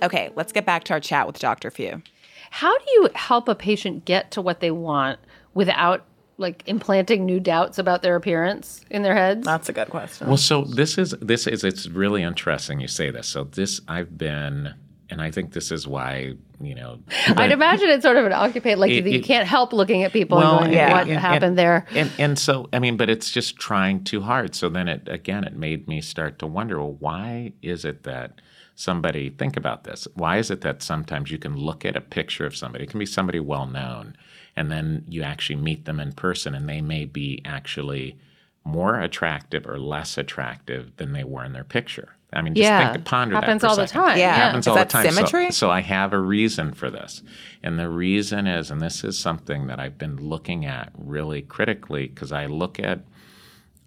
[0.02, 1.70] Okay, let's get back to our chat with Dr.
[1.72, 2.02] Few.
[2.50, 5.20] How do you help a patient get to what they want
[5.54, 6.06] without
[6.38, 9.46] like implanting new doubts about their appearance in their heads?
[9.46, 10.28] That's a good question.
[10.28, 13.28] Well, so this is this is it's really interesting you say this.
[13.28, 14.74] So this I've been
[15.10, 17.00] and I think this is why you know.
[17.28, 18.80] I'd imagine it's sort of an occupation.
[18.80, 20.92] Like It- you it- can't help looking at people Well, and going, yeah.
[20.94, 24.22] "What and- happened and- there?" And and so I mean, but it's just trying too
[24.22, 24.56] hard.
[24.56, 28.42] So then it again, it made me start to wonder, well, why is it that
[28.76, 30.08] somebody think about this?
[30.16, 33.00] Why is it that sometimes you can look at a picture of somebody, it can
[33.00, 34.16] be somebody well known,
[34.56, 38.18] and then you actually meet them in person, and they may be actually
[38.64, 42.16] more attractive or less attractive than they were in their picture.
[42.34, 42.94] I mean, just Yeah.
[42.94, 44.18] think, ponder Happens that for all a the time.
[44.18, 44.36] Yeah.
[44.36, 45.06] It happens Is all that the time.
[45.06, 45.52] So- symmetry?
[45.52, 47.24] so I have a reason for this.
[47.62, 52.08] And the reason is, and this is something that I've been looking at really critically
[52.08, 53.00] because I look at,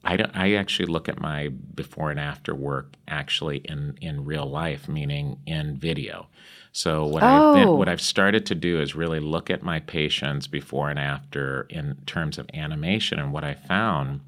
[0.05, 4.47] I, don't, I actually look at my before and after work actually in, in real
[4.47, 6.29] life, meaning in video.
[6.73, 7.53] So what I've Oh.
[7.53, 7.93] been, what oh.
[7.93, 12.38] I've started to do is really look at my patients before and after in terms
[12.38, 13.19] of animation.
[13.19, 14.21] And what I found,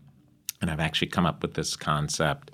[0.62, 2.50] and I've actually come up with this concept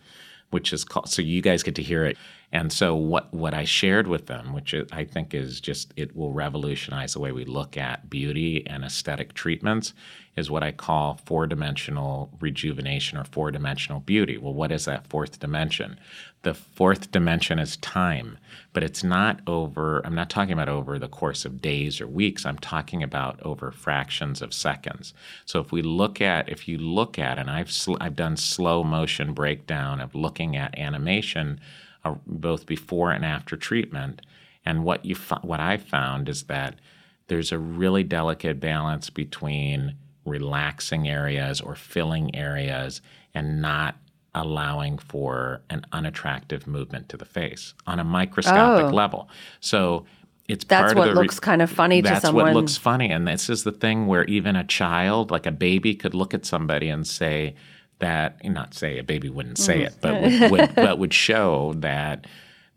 [0.50, 2.16] which is called so you guys get to hear it
[2.52, 6.32] and so what what i shared with them which i think is just it will
[6.32, 9.94] revolutionize the way we look at beauty and aesthetic treatments
[10.36, 14.38] is what i call four dimensional rejuvenation or four dimensional beauty.
[14.38, 15.98] Well what is that fourth dimension?
[16.42, 18.38] The fourth dimension is time
[18.72, 22.46] but it's not over i'm not talking about over the course of days or weeks.
[22.46, 25.12] I'm talking about over fractions of seconds.
[25.44, 28.82] So if we look at if you look at and i've sl- i've done slow
[28.84, 31.60] motion breakdown of looking at animation
[32.04, 34.22] uh, both before and after treatment
[34.64, 36.76] and what you fo- what i found is that
[37.28, 43.00] there's a really delicate balance between relaxing areas or filling areas
[43.34, 43.96] and not
[44.34, 48.88] allowing for an unattractive movement to the face on a microscopic Oh.
[48.94, 49.28] level.
[49.60, 50.06] So
[50.48, 52.76] it's That's part what of the re- looks kind of funny to that's what looks
[52.76, 56.32] funny, and this is the thing where even a child, like a baby, could look
[56.34, 57.54] at somebody and say
[58.02, 59.86] that, not say a baby wouldn't say Mm.
[59.86, 62.26] it, but would, would, but would show that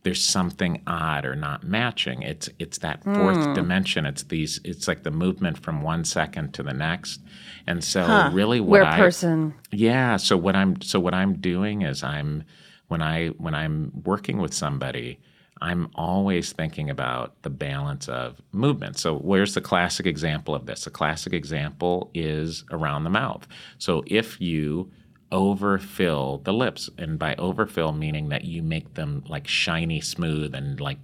[0.03, 2.21] there's something odd or not matching.
[2.21, 3.53] It's it's that fourth Mm.
[3.53, 4.05] dimension.
[4.05, 4.61] It's these.
[4.63, 7.21] It's like the movement from one second to the next,
[7.67, 10.17] and so really what Where I person yeah.
[10.17, 12.43] So what I'm so what I'm doing is I'm
[12.87, 15.19] when I when I'm working with somebody,
[15.59, 18.99] I'm always thinking about the balance of movement.
[18.99, 20.83] So where's the classic example of this?
[20.83, 23.47] The classic example is around the mouth.
[23.79, 24.91] So if you
[25.35, 30.79] overfill the lips, and by overfill meaning that you make them like shiny smooth and
[30.79, 30.97] like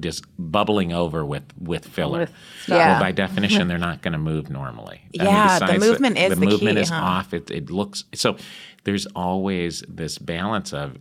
[0.00, 2.20] just bubbling over with with filler.
[2.20, 2.32] With
[2.66, 2.92] Yeah.
[2.92, 5.02] Well, by definition, they're not going to move normally.
[5.12, 6.96] Yeah, the besides movement is the the movement key, is huh?
[6.96, 7.34] off.
[7.34, 8.36] It, it looks so.
[8.84, 10.96] There's always this balance of,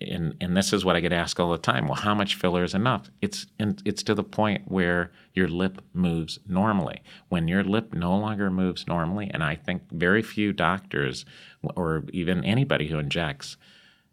[0.00, 1.86] and and this is what I get asked all the time.
[1.86, 3.10] Well, how much filler is enough?
[3.20, 7.02] It's and it's to the point where your lip moves normally.
[7.28, 11.26] When your lip no longer moves normally, and I think very few doctors
[11.74, 13.56] or even anybody who injects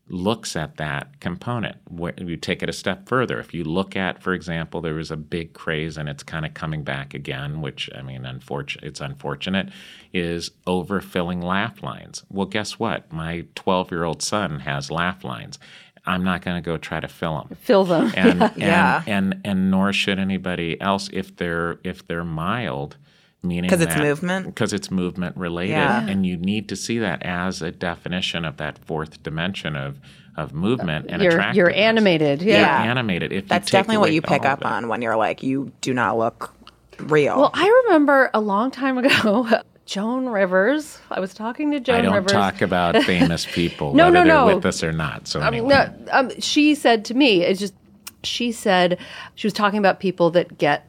[0.09, 1.77] looks at that component.
[1.89, 3.39] Where you take it a step further.
[3.39, 6.53] If you look at, for example, there was a big craze, and it's kind of
[6.53, 8.83] coming back again, which I mean, unfortunate.
[8.83, 9.69] It's unfortunate,
[10.13, 12.23] is overfilling laugh lines.
[12.29, 13.11] Well, guess what?
[13.11, 15.57] My 12-year-old son has laugh lines.
[16.05, 18.11] I'm not going to go try to fill them fill them.
[18.17, 19.03] and, and, Yeah.
[19.07, 22.97] and and nor should anybody else if they're if they're mild
[23.43, 24.45] meaning 'Cause it's movement?
[24.47, 26.05] because it's movement related Yeah.
[26.07, 29.99] and you need to see that as a definition of that fourth dimension of
[30.35, 32.41] of movement and You're you're animated.
[32.41, 32.81] You're Yeah.
[32.83, 35.93] animated if That's you definitely what you pick up on when you're like, you do
[35.93, 36.51] not look
[36.97, 37.37] real.
[37.37, 39.47] Well, I remember a long time ago,
[39.85, 40.97] Joan Rivers.
[41.11, 42.31] I was talking to Joan I don't Rivers.
[42.31, 44.55] talk about famous people No, whether no, they're no.
[44.55, 45.27] with us or not.
[45.27, 45.69] So Um, anyway.
[45.75, 47.75] no, um, she said to me, it's just,
[48.23, 48.97] she said,
[49.35, 50.87] she was talking about people that get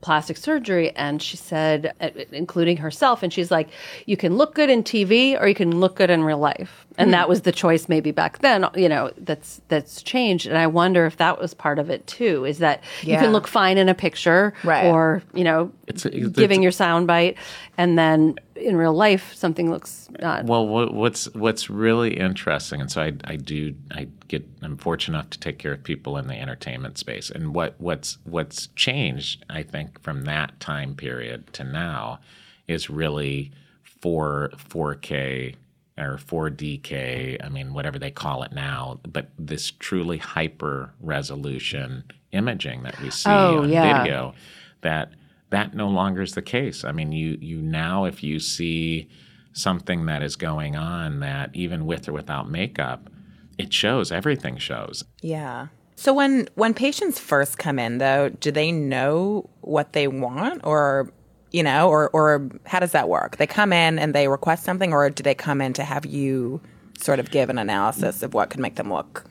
[0.00, 3.68] plastic surgery and she said uh, including herself and she's like
[4.06, 7.12] you can look good in TV or you can look good in real life and
[7.12, 7.28] that hmm.
[7.30, 10.46] was the choice maybe back then you know that's that's changed.
[10.46, 13.46] And I wonder if that was part of it too is that you can look
[13.46, 14.86] fine in a picture Right.
[14.86, 17.36] or you know It's- it's- giving your sound bite.
[17.76, 22.90] And then in real life something looks not Well, what, what's what's really interesting, and
[22.90, 26.26] so I, I do I get I'm fortunate enough to take care of people in
[26.26, 31.64] the entertainment space, and what what's what's changed, I think, from that time period to
[31.64, 32.20] now,
[32.66, 35.54] is really four 4K
[35.98, 42.82] or 4DK, I mean whatever they call it now, but this truly hyper resolution imaging
[42.84, 44.02] that we see Oh, on yeah.
[44.02, 44.34] video,
[44.82, 45.12] that
[45.50, 46.84] that no longer is the case.
[46.84, 49.08] I mean, you you now if you see
[49.52, 53.10] something that is going on that even with or without makeup,
[53.58, 54.12] it shows.
[54.12, 55.04] Everything shows.
[55.20, 55.68] Yeah.
[55.96, 61.12] So when when patients first come in though, do they know what they want or
[61.52, 63.36] you know, or or how does that work?
[63.36, 66.60] They come in and they request something or do they come in to have you
[66.98, 69.24] sort of give an analysis of what could make them look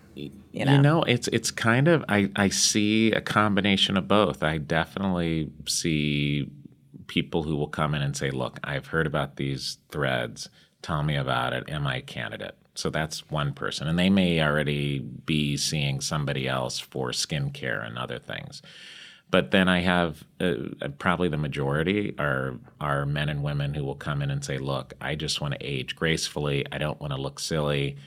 [0.58, 0.72] you know?
[0.74, 4.44] You know, it's it's kind of I, I see a combination of both.
[4.44, 6.50] I definitely see
[7.06, 10.50] people who will come in and say, "Look, I've heard about these threads.
[10.82, 11.70] Tell me about it.
[11.70, 16.48] Am I a candidate?" So that's one person, and they may already be seeing somebody
[16.48, 18.62] else for skincare and other things.
[19.30, 20.56] But then I have uh,
[21.00, 24.94] probably the majority are are men and women who will come in and say, "Look,
[25.02, 26.66] I just want to age gracefully.
[26.72, 27.98] I don't want to look silly.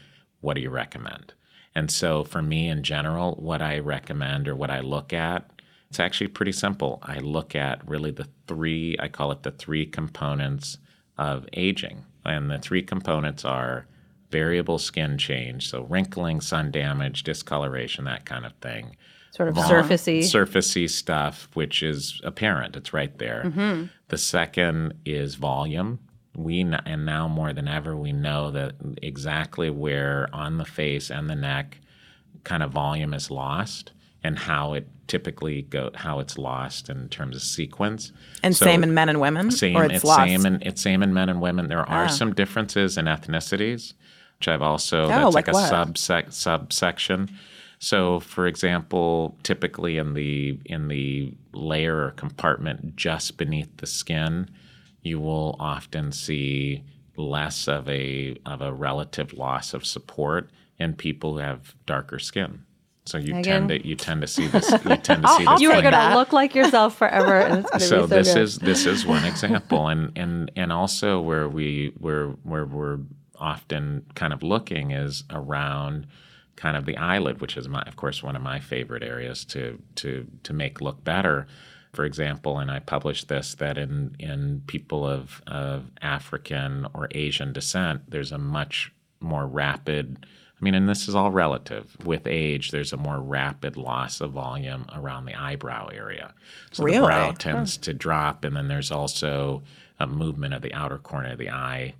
[0.40, 1.34] What do you recommend?"
[1.74, 5.50] And so for me in general, what I recommend or what I look at,
[5.88, 6.98] it's actually pretty simple.
[7.02, 10.78] I look at really the three, I call it the three components
[11.16, 12.04] of aging.
[12.24, 13.86] And the three components are
[14.30, 18.96] variable skin change, so wrinkling, sun damage, discoloration, that kind of thing.
[19.40, 22.76] Sort of surfacey surfacey stuff, which is apparent.
[22.76, 23.44] It's right there.
[23.46, 23.84] Mm-hmm.
[24.08, 25.98] The second is volume.
[26.36, 31.28] We and now more than ever, we know that exactly where on the face and
[31.28, 31.78] the neck,
[32.44, 37.34] kind of volume is lost, and how it typically go how it's lost in terms
[37.34, 38.12] of sequence.
[38.44, 39.76] and So- same in men and women same.
[39.76, 40.20] or it's, it's lost.
[40.28, 41.66] same in it's same in men and women.
[41.68, 42.08] There are Ah.
[42.08, 43.94] some differences in ethnicities,
[44.38, 47.28] which I've also Oh, that's like like, a subsec subsection.
[47.82, 54.50] So, for example, typically in the in the layer or compartment just beneath the skin,
[55.00, 56.84] you will often see
[57.16, 62.64] less of a of a relative loss of support in people who have darker skin.
[63.06, 63.42] So you Megan?
[63.42, 65.94] tend to you tend to see this you tend to see this you are going
[65.94, 68.42] to look like yourself forever and it's going to so be so this good.
[68.42, 72.98] is this is one example and and and also where we where where we're
[73.36, 76.06] often kind of looking is around
[76.60, 79.80] kind of the eyelid which is my of course one of my favorite areas to
[79.94, 81.46] to to make look better
[81.94, 87.50] for example and i published this that in in people of of african or asian
[87.52, 90.26] descent there's a much more rapid
[90.60, 91.96] I mean, and this is all relative.
[92.04, 96.34] With age, there's a more rapid loss of volume around the eyebrow area.
[96.72, 96.98] So Really?
[97.00, 99.62] the brow tends to drop, and then there's also
[99.98, 101.94] a movement of the outer corner of the eye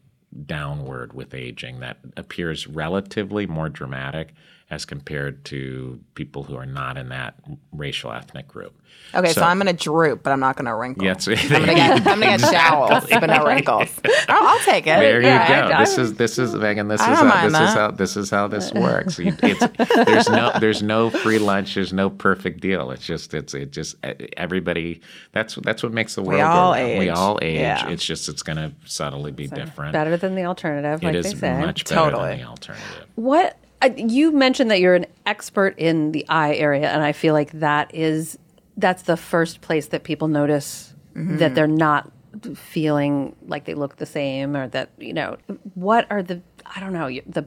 [0.46, 4.32] downward with aging that appears relatively more dramatic
[4.70, 7.34] as compared to people who are not in that
[7.72, 8.72] racial ethnic group.
[9.12, 11.04] Okay, so, I'm going to droop, but I'm not going to wrinkle.
[11.04, 13.88] Yeah, it's- I'm going to get, I'm gonna get jowls, but no wrinkles.
[14.28, 14.98] I'll, I'll take it.
[15.00, 15.74] There you Yeah, go.
[15.74, 16.86] I- this is this is Megan.
[16.88, 19.18] This is how, this is how this is how this works.
[19.18, 19.66] You, it's,
[20.06, 21.74] there's no there's no free lunch.
[21.74, 22.90] There's no perfect deal.
[22.92, 23.96] It's just it's it just
[24.36, 25.00] everybody.
[25.32, 26.98] That's that's what makes the world We all go round.
[26.98, 27.58] We all age.
[27.60, 27.88] Yeah.
[27.88, 29.92] It's just it's going to subtly be different.
[29.92, 31.58] better than the alternative, It like is they say.
[31.60, 32.28] much better Totally.
[32.30, 33.06] than the alternative.
[33.16, 33.56] What
[33.96, 37.94] you mentioned that you're an expert in the eye area, and I feel like that
[37.94, 38.38] is
[38.76, 41.54] that's the first place that people notice that mm-hmm.
[41.54, 42.10] they're not
[42.54, 45.36] feeling like they look the same, or that you know
[45.74, 47.46] what are the I don't know the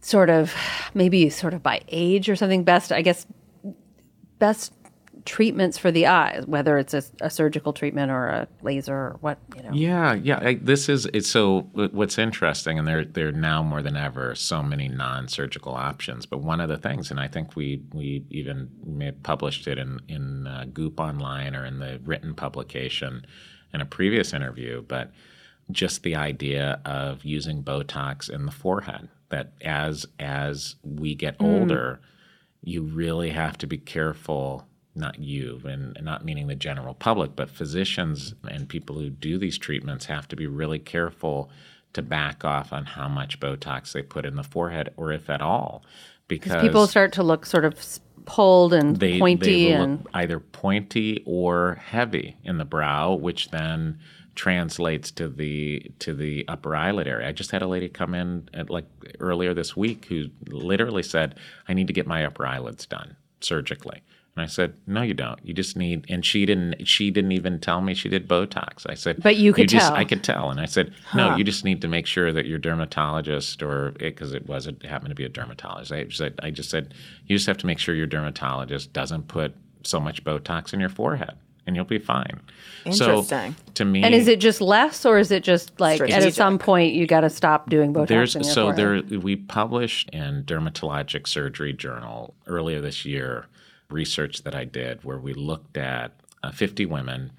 [0.00, 0.54] sort of
[0.92, 3.26] maybe sort of by age or something best I guess
[4.38, 4.72] best
[5.24, 9.38] treatments for the eyes, whether it's a, a surgical treatment or a laser or what
[9.56, 9.70] you know.
[9.72, 10.38] Yeah, yeah.
[10.40, 11.60] I, this is it's so.
[11.72, 16.26] What's interesting, and there there are now more than ever so many non-surgical options.
[16.26, 19.78] But one of the things, and I think we we even may have published it
[19.78, 23.26] in in uh, Goop online or in the written publication
[23.72, 25.10] in a previous interview, but
[25.70, 29.08] just the idea of using Botox in the forehead.
[29.30, 32.00] That as as we get older,
[32.62, 37.50] you really have to be careful not you and not meaning the general public but
[37.50, 41.50] physicians and people who do these treatments have to be really careful
[41.92, 45.40] to back off on how much botox they put in the forehead or if at
[45.40, 45.84] all
[46.28, 51.22] because people start to look sort of pulled and they, pointy they and either pointy
[51.26, 53.98] or heavy in the brow, which then
[54.34, 57.28] translates to the to the upper eyelid area.
[57.28, 58.86] I just had a lady come in at, like
[59.20, 61.36] earlier this week who literally said,
[61.68, 64.02] "I need to get my upper eyelids done surgically."
[64.36, 65.38] And I said, "No, you don't.
[65.44, 66.88] You just need." And she didn't.
[66.88, 68.84] She didn't even tell me she did Botox.
[68.88, 69.94] I said, But you could just, tell.
[69.94, 70.50] I could tell.
[70.50, 74.34] And I said, "No, you just need to make sure that your dermatologist, or because
[74.34, 75.92] it, was it happened to be a dermatologist.
[75.92, 76.94] I said, I just said,
[77.26, 79.54] you just have to make sure your dermatologist doesn't put
[79.84, 82.40] so much Botox in your forehead, and you'll be fine."
[82.84, 83.54] Interesting.
[83.54, 86.58] So to me, and is it just less or is it just like at some
[86.58, 89.08] point you got to stop doing Botox There's in your so forehead?
[89.10, 93.46] there we published in Dermatologic Surgery Journal earlier this year
[93.90, 96.12] research that I did where we looked at
[96.42, 97.32] uh, 50 women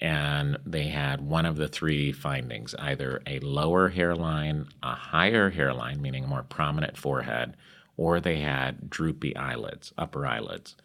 [0.00, 6.00] and they had one of the three findings either a lower hairline, a higher hairline,
[6.00, 7.56] meaning a more prominent forehead,
[7.96, 10.76] or they had droopy eyelids, upper eyelids.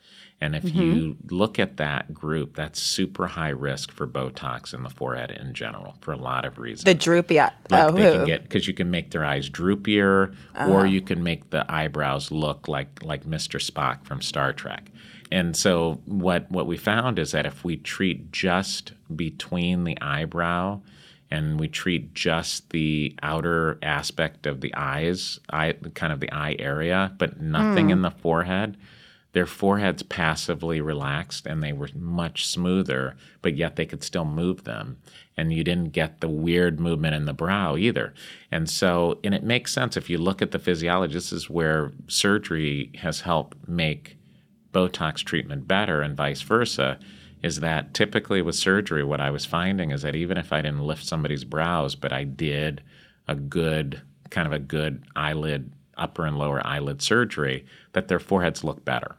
[0.41, 4.89] And if you look at that group, that's super high risk for Botox in the
[4.89, 7.51] forehead in general for a lot of reasons The droopy eye.
[7.69, 8.17] like oh, they who?
[8.17, 10.35] can get because you can make their eyes droopier
[10.67, 13.63] or you can make the eyebrows look like like Mr.
[13.65, 14.89] Spock from Star Trek.
[15.33, 20.81] And so what what we found is that if we treat just between the eyebrow
[21.31, 26.55] and we treat just the outer aspect of the eyes, eye kind of the eye
[26.59, 27.93] area, but nothing hmm.
[27.93, 28.77] in the forehead,
[29.31, 34.65] their foreheads passively relaxed and they were much smoother, but yet they could still move
[34.65, 34.97] them.
[35.35, 38.13] And you didn't get the weird movement in the brow either.
[38.51, 41.91] And so, and it makes sense if you look at the physiology, this is where
[42.07, 44.17] surgery has helped make
[44.73, 46.99] Botox treatment better and vice versa.
[47.41, 50.87] Is that typically with surgery, what I was finding is that even if I didn't
[50.87, 52.81] lift somebody's brows, but I did
[53.27, 58.63] a good, kind of a good eyelid, upper and lower eyelid surgery, that their foreheads
[58.63, 59.17] look better.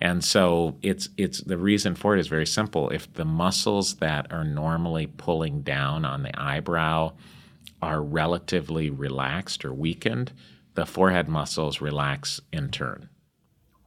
[0.00, 2.90] And so it's it's the reason for it is very simple.
[2.90, 7.12] If the muscles that are normally pulling down on the eyebrow
[7.80, 10.32] are relatively relaxed or weakened,
[10.74, 13.08] the forehead muscles relax in turn.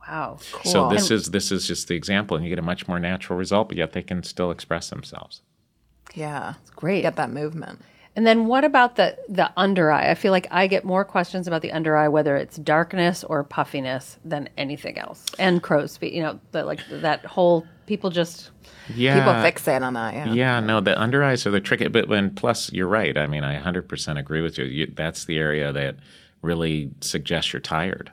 [0.08, 0.72] Wow, cool.
[0.72, 3.38] So this is this is just the example, and you get a much more natural
[3.38, 5.42] result, but yet they can still express themselves.
[6.14, 6.54] Yeah.
[6.62, 7.02] It's great.
[7.02, 7.82] Get that movement.
[8.16, 10.10] And then what about the the under eye?
[10.10, 13.44] I feel like I get more questions about the under eye, whether it's darkness or
[13.44, 15.26] puffiness, than anything else.
[15.38, 18.52] And crow's feet, you know, the, like that whole people just
[18.94, 20.14] Yeah, People fixate on that.
[20.14, 20.34] Yeah.
[20.34, 21.88] Yeah, no, the under eyes are the tricky.
[21.88, 23.18] But when plus, you're right.
[23.18, 24.66] I mean, I 100% agree with you.
[24.66, 25.98] you that's the area that
[26.42, 28.12] really suggests you're tired.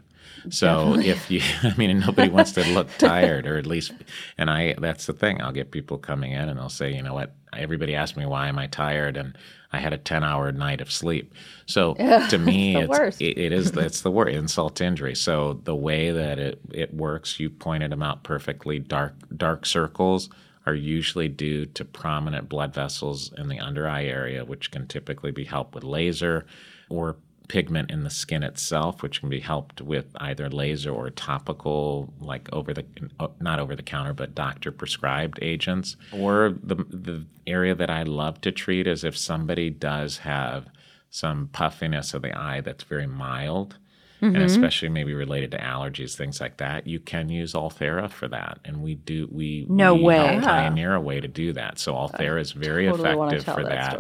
[0.51, 3.93] So if you, I mean, nobody wants to look tired, or at least,
[4.39, 5.41] and I, that's the thing.
[5.41, 7.35] I'll get people coming in and they'll say, you know what?
[7.53, 9.37] Everybody asks me why am I tired, and
[9.73, 11.35] I had a 10 hour night of sleep.
[11.67, 11.95] So
[12.31, 13.21] to me, the it's, worst.
[13.21, 15.15] it, it is it's the word insult to injury.
[15.15, 18.79] So the way that it it works, you pointed them out perfectly.
[18.79, 20.29] Dark dark circles
[20.67, 25.33] are usually due to prominent blood vessels in the under eye area, which can typically
[25.33, 26.47] be helped with laser
[26.89, 27.17] or
[27.53, 32.49] pigment in the skin itself, which can be helped with either laser or topical, like
[32.51, 32.87] over the
[33.21, 35.97] uh, not over the counter, but doctor prescribed agents.
[36.13, 40.71] Or the the area that I love to treat is if somebody does have
[41.11, 43.77] some puffiness of the eye that's very mild.
[44.23, 44.45] And mm-hmm.
[44.45, 48.81] especially maybe related to allergies, things like that, you can use Ulthera for that, and
[48.81, 49.29] we do.
[49.33, 50.39] We No we way.
[50.41, 51.81] pioneer a way to do that.
[51.81, 53.99] So Ulthera is very totally effective for that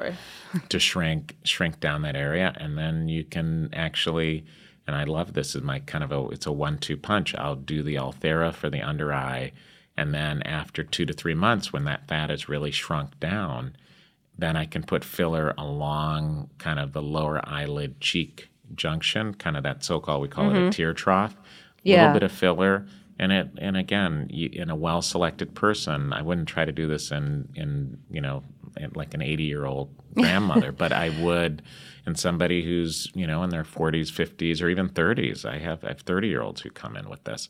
[0.53, 4.45] that to shrink shrink down that area and then you can actually
[4.87, 7.35] and I love this is my kind of a it's a one two punch.
[7.35, 9.53] I'll do the Ulthera for the under eye
[9.97, 13.77] and then after 2 to 3 months when that fat is really shrunk down
[14.39, 19.62] then I can put filler along kind of the lower eyelid cheek junction, kind of
[19.64, 21.33] that so-called we call it a tear trough.
[21.33, 21.89] A Mm-hmm.
[21.89, 21.95] Yeah.
[21.95, 22.87] little bit of filler
[23.18, 27.11] and it and again you, in a well-selected person i wouldn't try to do this
[27.11, 28.43] in in you know
[28.95, 31.62] like an 80 year old grandmother but i would
[32.07, 35.89] in somebody who's you know in their 40s 50s or even 30s i have i
[35.89, 37.49] have 30 year olds who come in with this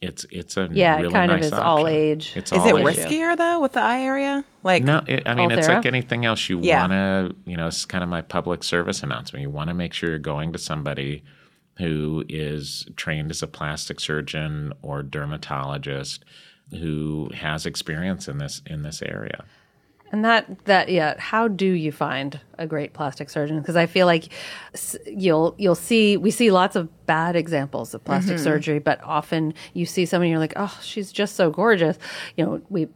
[0.00, 2.32] it's it's a Yeah, it really kind of nice is all age.
[2.36, 2.96] it's Is all it age.
[2.96, 4.44] riskier though with the eye area?
[4.62, 6.48] Like No, it, I mean it's like anything else.
[6.48, 6.80] You Yeah.
[6.86, 9.42] want to, you know, it's kind of my public service announcement.
[9.42, 11.24] You want to make sure you're going to somebody
[11.78, 16.24] who is trained as a plastic surgeon or dermatologist
[16.70, 19.44] who has experience in this in this area.
[20.10, 23.60] And that that yeah, how do you find a great plastic surgeon?
[23.60, 24.28] Because I feel like
[25.06, 28.44] you'll you'll see we see lots of bad examples of plastic mm-hmm.
[28.44, 31.98] surgery, but often you see someone you're like, oh, she's just so gorgeous.
[32.36, 32.88] You know, we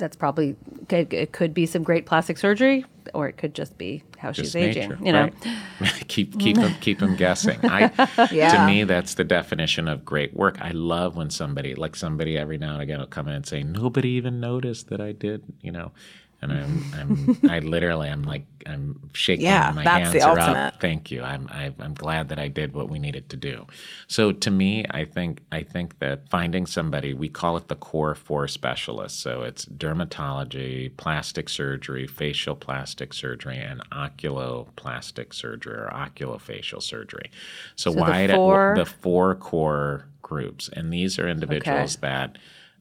[0.00, 0.56] that's probably
[0.88, 4.56] it, could be some great plastic surgery, or it could just be how Just she's
[4.56, 5.04] aging.
[5.04, 5.30] You know,
[5.80, 6.04] right?
[6.08, 7.58] keep keep them keep them guessing.
[7.62, 7.90] I,
[8.32, 8.52] Yeah.
[8.52, 10.60] To me, that's the definition of great work.
[10.60, 13.62] I love when somebody, like somebody, every now and again will come in and say,
[13.62, 15.92] "Nobody even noticed that I did," you know.
[16.42, 19.44] And I'm, I'm, I literally, I'm like, I'm shaking.
[19.46, 20.56] Yeah, my that's hands the are ultimate.
[20.58, 20.80] up.
[20.80, 21.22] Thank you.
[21.22, 23.66] I'm, I, I'm glad that I did what we needed to do.
[24.06, 28.14] So to me, I think, I think that finding somebody, we call it the core
[28.14, 29.18] four specialists.
[29.18, 37.30] So it's dermatology, plastic surgery, facial plastic surgery, and oculoplastic surgery or oculofacial surgery.
[37.76, 42.38] So, So the why four- the four core groups, and these are individuals that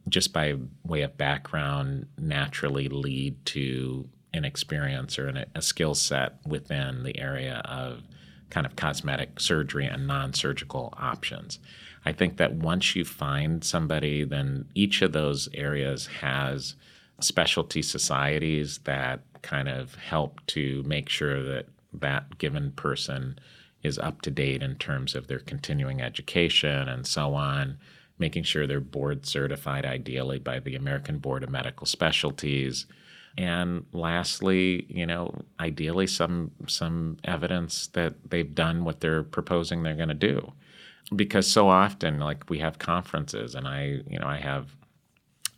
[0.08, 6.38] just by way of background naturally lead to an experience or an, a skill set
[6.46, 8.04] within the area of
[8.50, 11.60] kind of cosmetic surgery and non-surgical options.
[12.06, 16.76] I think that once you find somebody, then each of those areas has
[17.20, 23.38] specialty societies that kind of help to make sure that that given person
[23.84, 27.78] is up to date in terms of their continuing education and so on,
[28.20, 32.86] making sure they're board certified ideally by the American Board of Medical Specialties.
[33.38, 39.96] And lastly, you know, ideally some some evidence that they've done what they're proposing they're
[39.96, 40.52] going to do.
[41.16, 44.76] Because so often like we have conferences and I, you know, I have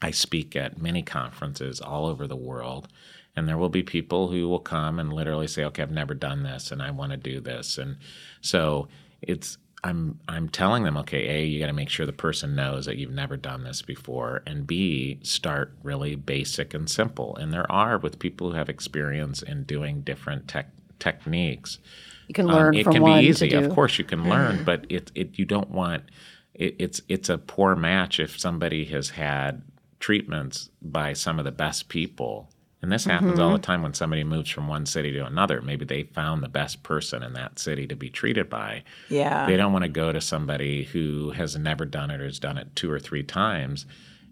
[0.01, 2.88] I speak at many conferences all over the world,
[3.36, 6.43] and there will be people who will come and literally say, "Okay, I've never done
[6.43, 7.97] this, and I want to do this." And
[8.41, 8.88] so
[9.22, 12.86] it's I'm I'm telling them, okay, a you got to make sure the person knows
[12.86, 17.36] that you've never done this before, and b start really basic and simple.
[17.38, 20.69] And there are with people who have experience in doing different tech
[20.99, 21.79] techniques.
[22.27, 24.86] you can Um, learn it from can be easy, of course you can learn, but
[24.89, 26.05] it it you don't want
[26.53, 29.63] it, it's it's a poor match if somebody has had
[29.99, 32.51] treatments by some of the best people.
[32.82, 33.61] And this happens all the Mm-hmm.
[33.61, 35.61] time when somebody moves from one city to another.
[35.61, 38.84] Maybe they found the best person in that city to be treated by.
[39.09, 39.45] Yeah.
[39.45, 42.57] They don't want to go to somebody who has never done it or has done
[42.57, 43.86] it two or three times,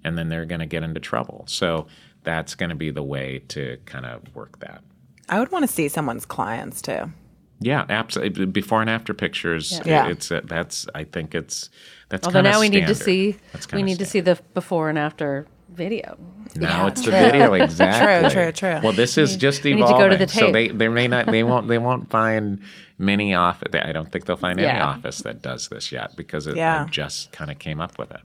[0.04, 1.44] and then they're going to get into trouble.
[1.48, 1.86] So
[2.24, 4.82] that's going to be the way to kind of work that.
[5.30, 7.12] I would want to see someone's clients too.
[7.60, 8.46] Yeah, absolutely.
[8.48, 9.80] Before and after pictures.
[9.86, 10.08] Yeah.
[10.08, 10.88] It's uh, that's.
[10.96, 11.70] I think it's
[12.08, 12.26] that's.
[12.26, 14.98] Although kinda now we need to see we kinda need to see the before and
[14.98, 15.46] after
[15.86, 16.18] video.
[16.56, 18.30] Now Yeah, it's the video exactly.
[18.36, 18.80] true, true.
[18.84, 19.98] Well, this is just need to evolving.
[19.98, 22.62] go to the So they, they may not they won't they won't find
[22.98, 23.70] many office.
[23.74, 24.86] I don't think they'll find any Yeah.
[24.94, 26.86] office that does this yet because it Yeah.
[26.92, 28.22] Just kind of came up with it.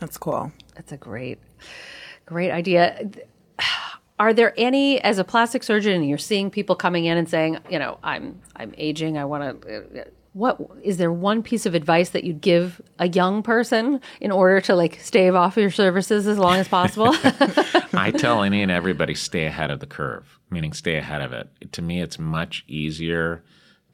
[0.00, 0.50] That's cool.
[0.76, 1.38] That's a great,
[2.26, 3.08] great idea.
[4.18, 7.78] Are there any, as a plastic surgeon, you're seeing people coming in and saying, you
[7.78, 9.18] know, I'm I'm aging.
[9.18, 9.68] I want to.
[9.68, 14.00] Uh, uh, What is there one piece of advice that you'd give a young person
[14.20, 17.10] in order to like stave off your services as long as possible?
[17.92, 21.72] I tell any and everybody stay ahead of the curve, meaning stay ahead of it.
[21.72, 23.42] To me, it's much easier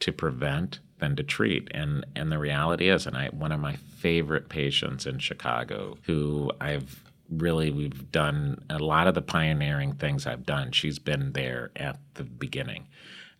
[0.00, 1.68] to prevent than to treat.
[1.72, 6.50] And and the reality is, and I one of my favorite patients in Chicago, who
[6.60, 10.72] I've really we've done a lot of the pioneering things I've done.
[10.72, 12.86] She's been there at the beginning.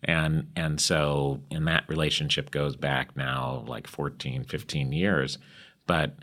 [0.03, 5.37] And and so in that relationship goes back now like 14, 15 years.
[5.87, 6.15] But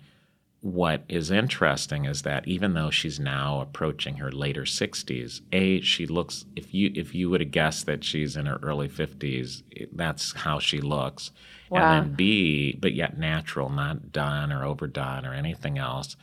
[0.60, 6.06] what is interesting is that even though she's now approaching her later 60s a she
[6.06, 9.62] looks if you if you would have guessed that she's in her early 50s
[9.92, 11.30] that's how she looks
[11.68, 11.78] Wow.
[11.98, 16.16] and then b but yet natural not done or overdone or anything else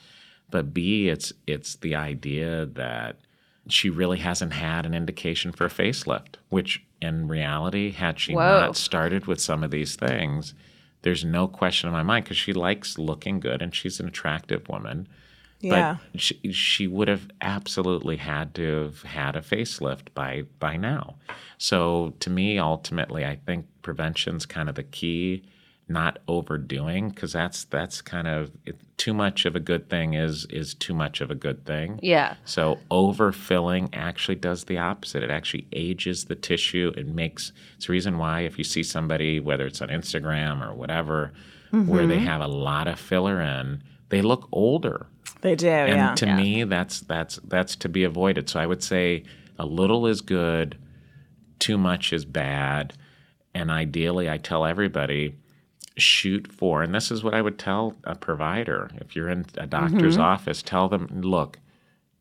[0.49, 3.19] but b it's it's the idea that
[3.69, 8.61] she really hasn't had an indication for a facelift which in reality had she Whoa.
[8.61, 10.53] not started with some of these things
[11.03, 14.67] there's no question in my mind because she likes looking good and she's an attractive
[14.67, 15.07] woman.
[15.59, 15.97] Yeah.
[16.11, 21.15] But she, she would have absolutely had to have had a facelift by by now.
[21.57, 25.43] So to me, ultimately, I think prevention's kind of the key.
[25.93, 30.45] Not overdoing because that's that's kind of it, too much of a good thing is
[30.45, 31.99] is too much of a good thing.
[32.01, 32.35] yeah.
[32.45, 35.23] So overfilling actually does the opposite.
[35.23, 36.91] It actually ages the tissue.
[36.97, 40.73] It makes it's the reason why if you see somebody, whether it's on Instagram or
[40.73, 41.31] whatever,
[41.71, 42.25] where they mm-hmm.
[42.25, 45.07] have a lot of filler in, they look older.
[45.41, 45.67] They do.
[45.67, 46.15] And yeah.
[46.15, 48.49] to me, that's that's that's to be avoided.
[48.49, 49.23] So I would say
[49.59, 50.77] a little is good,
[51.59, 52.93] too much is bad,
[53.53, 55.35] and ideally, I tell everybody
[55.97, 56.81] shoot for.
[56.83, 60.23] And this is what I would tell a provider if you're in a doctor's mm-hmm.
[60.23, 60.61] office.
[60.61, 61.59] Tell them, look,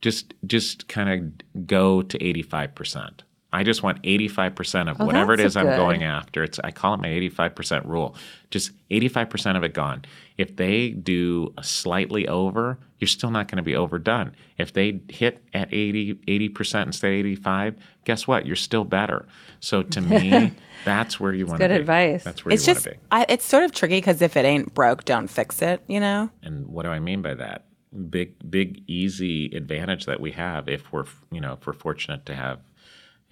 [0.00, 1.08] just just kind
[1.54, 3.22] of go to eighty five percent.
[3.54, 6.42] I just want 85% of oh, whatever it is that's I'm going after.
[6.42, 8.16] It's I call it my 85% rule.
[8.50, 10.04] Just 85% of it gone.
[10.38, 14.34] If they do a slightly over, you're still not going to be overdone.
[14.56, 18.46] If they hit at 80 80% instead of 85, guess what?
[18.46, 19.26] You're still better.
[19.60, 20.52] So to me,
[20.86, 21.68] that's where you want to be.
[21.68, 21.80] good be.
[21.80, 22.24] advice.
[22.24, 22.96] That's where It's you want to be.
[23.10, 26.30] I, it's sort of tricky because if it ain't broke, don't fix it, you know?
[26.42, 27.66] And what do I mean by that?
[28.08, 32.34] Big, big, easy advantage that we have if we're, you know, if we're fortunate to
[32.34, 32.60] have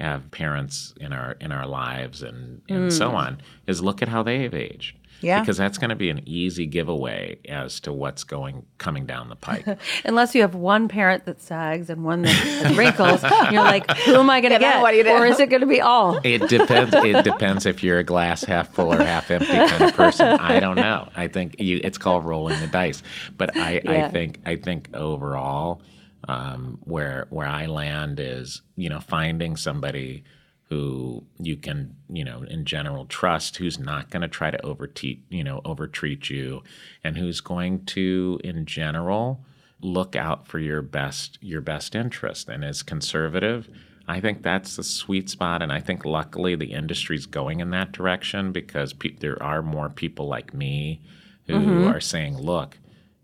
[0.00, 3.16] have parents in our in our lives and and so hmm.
[3.16, 4.96] on is look at how they have aged.
[5.20, 5.40] Yeah.
[5.40, 9.36] Because that's going to be an easy giveaway as to what's going coming down the
[9.36, 9.66] pike.
[10.04, 13.22] Unless you have one parent that sags and one that has wrinkles,
[13.52, 14.80] you're like, who am I going to then get?
[14.80, 15.06] what you?
[15.08, 16.18] Or is it going to be all?
[16.24, 16.94] it depends.
[16.94, 20.26] It depends if you're a glass half full or half empty kind of person.
[20.26, 21.08] I don't know.
[21.14, 23.02] I think you, it's called rolling the dice.
[23.36, 24.06] But I, Yeah.
[24.06, 25.82] I think I think overall,
[26.30, 30.22] um, where where I land is you know finding somebody
[30.68, 35.24] who you can you know in general trust who's not going to try to overtreat
[35.28, 36.62] you know overtreat you
[37.02, 39.44] and who's going to in general
[39.82, 43.68] look out for your best your best interest and is conservative.
[44.06, 47.92] I think that's the sweet spot and i think luckily the industry's going in that
[47.92, 51.00] direction because pe- there are more people like me
[51.46, 52.78] who are saying look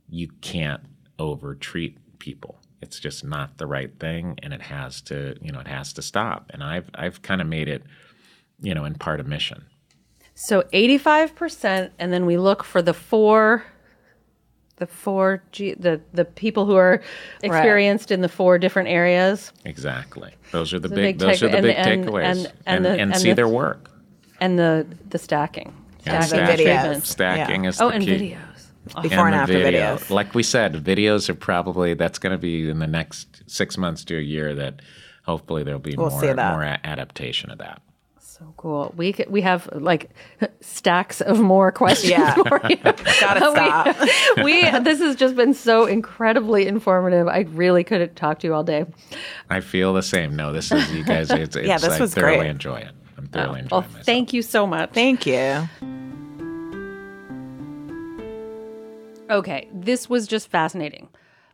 [0.09, 0.83] you can't
[1.19, 5.67] overtreat people it's just not the right thing and it has to you know it
[5.69, 6.51] has to stop.
[6.55, 7.83] And i've i've kind of made it
[8.61, 9.65] you know in part a mission.
[10.39, 13.65] So 85%, and then we look for the four,
[14.77, 17.01] the four, G, the, the people who are
[17.43, 19.51] experienced in the four different areas.
[19.65, 20.35] Exactly.
[20.53, 22.25] Those are the The big, big those take- are the and- big and- takeaways.
[22.25, 23.91] and- and, and and, the- and see the- their work.
[24.39, 25.73] And the, the stacking.
[26.05, 27.01] And Stacking stacking.
[27.01, 27.71] stacking Yeah.
[27.71, 28.11] is Oh, the and key.
[28.37, 28.39] videos.
[29.03, 29.97] Before and, the after video.
[29.97, 30.11] videos.
[30.11, 34.05] Like we said, videos are probably that's going to be in the next six months
[34.05, 34.81] to a year that
[35.25, 36.53] hopefully there'll be We'll more that.
[36.53, 37.83] more a- adaptation of that.
[38.21, 38.93] So cool.
[38.97, 40.11] We c- we have like
[40.61, 42.35] stacks of more questions Yeah.
[42.35, 42.77] for you.
[43.21, 43.97] Gotta stop.
[44.37, 47.29] we, we this has just been so incredibly informative.
[47.29, 48.85] I really could talk to you all day.
[49.49, 50.37] I feel the same.
[50.37, 51.31] No, this is you guys.
[51.31, 52.51] It's, it's Yeah, this I was thoroughly great.
[52.51, 52.91] enjoy it.
[53.17, 54.05] I'm oh, thoroughly Well, enjoying myself.
[54.05, 54.91] thank you so much.
[54.93, 55.67] Thank you.
[59.31, 61.09] Okay, this was just fascinating.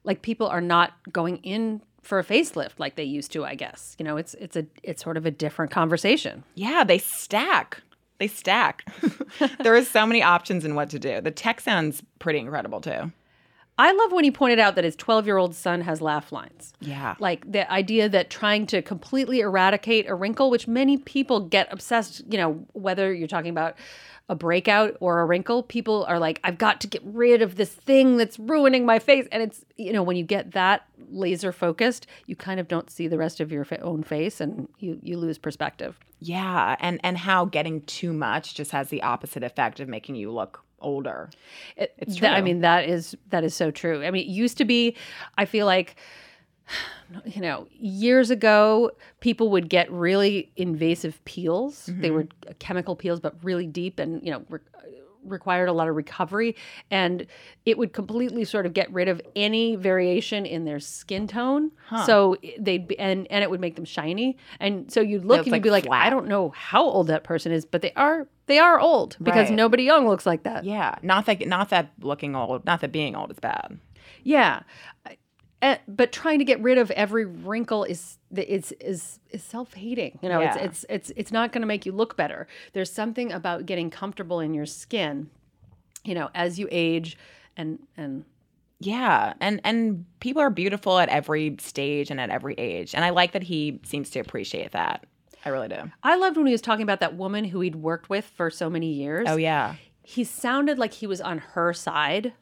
[0.04, 3.96] Like people are not going in for a facelift like they used to, I guess.
[3.98, 6.44] You know, it's it's a it's sort of a different conversation.
[6.54, 7.80] Yeah, they stack.
[8.18, 8.84] They stack.
[9.62, 11.20] there is so many options in what to do.
[11.20, 13.12] The tech sounds pretty incredible too.
[13.78, 16.72] I love when he pointed out that his 12-year-old son has laugh lines.
[16.80, 17.14] Yeah.
[17.18, 22.22] Like the idea that trying to completely eradicate a wrinkle, which many people get obsessed,
[22.30, 23.76] you know, whether you're talking about
[24.28, 27.70] a breakout or a wrinkle, people are like, I've got to get rid of this
[27.70, 29.26] thing that's ruining my face.
[29.32, 33.08] And it's, you know, when you get that laser focused, you kind of don't see
[33.08, 35.98] the rest of your own face and you, you lose perspective.
[36.20, 40.30] Yeah, and and how getting too much just has the opposite effect of making you
[40.30, 41.30] look older.
[41.76, 44.04] It, It's th- I mean, that is that is so true.
[44.04, 44.96] I mean, it used to be.
[45.38, 45.96] I feel like,
[47.24, 51.86] you know, years ago, people would get really invasive peels.
[51.86, 52.14] They Mm-hmm.
[52.16, 52.26] were
[52.58, 54.42] chemical peels, but really deep, and you know.
[54.48, 54.60] Re-
[55.24, 56.56] required a lot of recovery
[56.90, 57.28] and
[57.64, 61.70] it would completely sort of get rid of any variation in their skin tone
[62.06, 65.52] so they'd be and and it would make them shiny and so you'd look and
[65.52, 68.26] like you'd be like i don't know how old that person is but they are
[68.52, 69.56] they are old because Right.
[69.56, 73.16] nobody young looks like that Yeah, not that not that looking old, not that being
[73.16, 73.78] old is bad.
[74.22, 74.60] Yeah.
[75.62, 80.18] Eh, but trying to get rid of every wrinkle is is is is self-hating.
[80.22, 80.54] You know, Yeah.
[80.56, 82.46] it's it's it's it's not going to make you look better.
[82.72, 85.30] There's something about getting comfortable in your skin,
[86.04, 87.16] you know, as you age
[87.56, 88.24] and and
[88.80, 93.10] Yeah, and and people are beautiful at every stage and at every age, and I
[93.10, 95.04] like that he seems to appreciate that.
[95.44, 95.90] I really do.
[96.02, 98.70] I loved when he was talking about that woman who he'd worked with for so
[98.70, 99.26] many years.
[99.28, 102.32] Oh yeah, he sounded like he was on her side.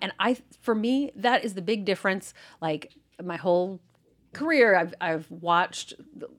[0.00, 2.34] And i for me that is the big difference.
[2.60, 2.92] Like
[3.22, 3.80] my whole
[4.32, 5.92] career i've, I've watched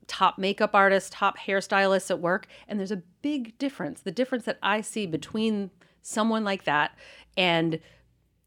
[0.07, 4.01] top makeup artists top hairstylists at work and there's a big difference.
[4.01, 6.97] The difference that i see between someone like that
[7.37, 7.79] and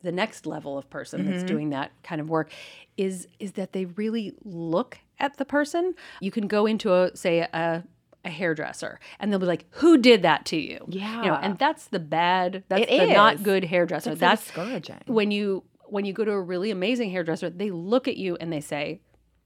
[0.03, 1.47] the next level of person that's mm-hmm.
[1.47, 2.51] doing that kind of work
[2.97, 7.41] is is that they really look at the person you can go into a say
[7.41, 7.85] a
[8.25, 11.41] a hairdresser and they'll be like who did that to you yeah you know Yeah.
[11.43, 15.01] and that's the bad that's It the not good hairdresser That's, that's discouraging.
[15.07, 18.53] when you when you go to a really amazing hairdresser they look at you and
[18.53, 19.01] they say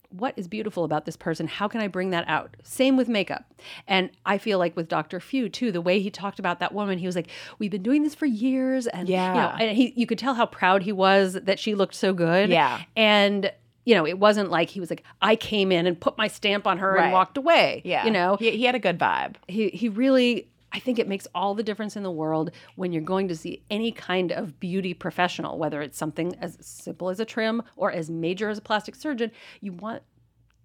[0.08, 3.44] what is beautiful about this person how can i bring that out same with makeup
[3.86, 6.98] and i feel like with dr few too the way he talked about that woman
[6.98, 9.56] he was like we've been doing this for years and you know Yeah.
[9.60, 12.80] and he you could tell how proud he was that she looked so good Yeah.
[12.96, 13.52] and
[13.84, 16.66] you know, it wasn't like he was like, I came in and put my stamp
[16.66, 17.04] on her Right.
[17.04, 17.82] and walked away.
[17.84, 18.04] Yeah.
[18.04, 19.36] You know, he, he had a good vibe.
[19.48, 23.02] he he really I think it makes all the difference in the world when you're
[23.02, 27.24] going to see any kind of beauty professional, whether it's something as simple as a
[27.24, 29.32] trim or as major as a plastic surgeon.
[29.60, 30.02] You want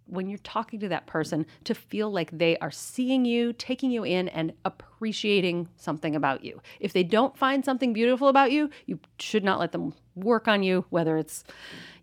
[0.08, 4.03] when you're talking to that person to feel like they are seeing you, taking you
[4.03, 6.62] in, and appreciating something about you.
[6.80, 10.64] If they don't find something beautiful about you, you should not let them work on
[10.64, 11.43] you, whether it's,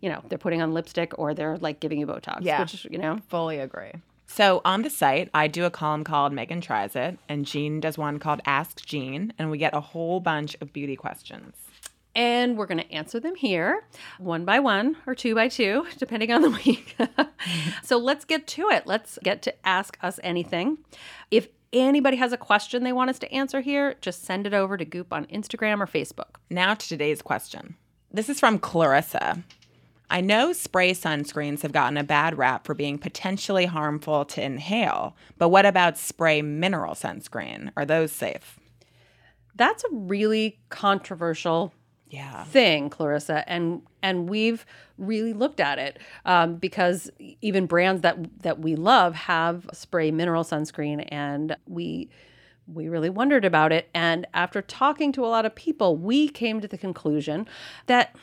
[0.01, 2.39] you know, they're putting on lipstick or they're like giving you Botox.
[2.41, 2.61] Yeah.
[2.61, 3.91] Which, you know, Fully agree.
[4.27, 7.97] So on the site, I do a column called Megan Tries It, and Jean does
[7.97, 11.55] one called Ask Jean, and we get a whole bunch of beauty questions.
[12.15, 13.85] And we're going to answer them here
[14.19, 16.95] one by one or two by two, depending on the week.
[17.83, 18.85] so let's get to it.
[18.85, 20.77] Let's get to Ask Us Anything.
[21.31, 24.77] If anybody has a question they want us to answer here, just send it over
[24.77, 26.35] to Goop on Instagram or Facebook.
[26.49, 27.75] Now to today's question.
[28.11, 29.43] This is from Clarissa.
[30.09, 35.15] I know spray sunscreens have gotten a bad rap for being potentially harmful to inhale,
[35.39, 37.71] but what about spray mineral sunscreen?
[37.75, 38.59] Are those safe?
[39.55, 41.73] That's a really controversial
[42.13, 42.43] Yeah.
[42.43, 44.67] thing, Clarissa, and and we've
[44.99, 47.09] really looked at it um, because
[47.41, 52.09] even brands that that we love have spray mineral sunscreen, and we
[52.67, 53.89] we really wondered about it.
[53.95, 57.47] And after talking to a lot of people, we came to the conclusion
[57.87, 58.15] that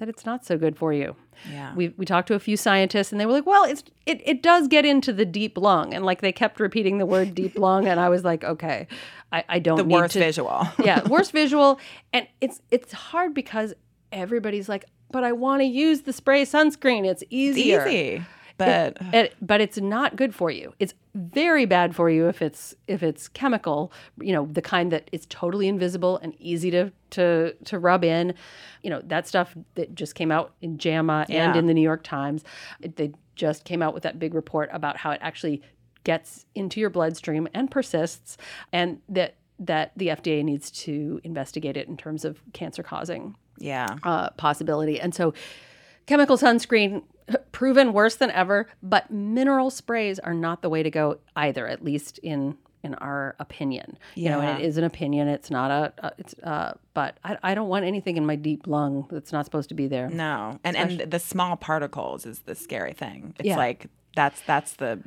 [0.00, 1.14] that it's not so good for you.
[1.50, 1.74] Yeah.
[1.74, 4.42] We we talked to a few scientists and they were like, well, it's it it
[4.42, 7.86] does get into the deep lung, and like they kept repeating the word deep lung,
[7.86, 8.88] and I was like, okay,
[9.30, 10.66] I, I don't the worst to visual.
[10.84, 11.78] yeah, worst visual,
[12.12, 13.72] and it's it's hard because
[14.10, 17.06] everybody's like, but I want to use the spray sunscreen.
[17.06, 17.86] It's It's easier.
[17.86, 18.22] easy.
[18.66, 20.72] But It- but it's not good for you.
[20.78, 25.08] It's very bad for you if it's if it's chemical, you know, the kind that
[25.12, 28.34] is totally invisible and easy to to to rub in.
[28.82, 31.54] You know, that stuff that just came out in JAMA and Yeah.
[31.56, 32.44] in the New York Times.
[32.80, 35.62] It- They just came out with that big report about how it actually
[36.04, 38.36] gets into your bloodstream and persists
[38.72, 43.86] and that that the FDA needs to investigate it in terms of cancer causing yeah.
[44.04, 44.98] uh, possibility.
[44.98, 45.34] And so,
[46.06, 47.02] chemical sunscreen
[47.52, 51.84] proven worse than ever, but mineral sprays are not the way to go either, at
[51.84, 53.98] least in in our opinion.
[54.14, 54.68] You know, and it Yeah.
[54.68, 55.28] is an opinion.
[55.28, 56.12] It's not a.
[56.16, 59.68] it's uh, but I, I don't want anything in my deep lung that's not supposed
[59.68, 60.08] to be there.
[60.08, 60.58] No.
[60.64, 63.34] And and the small particles is the scary thing.
[63.38, 63.56] It's Yeah.
[63.58, 65.00] like that's that's the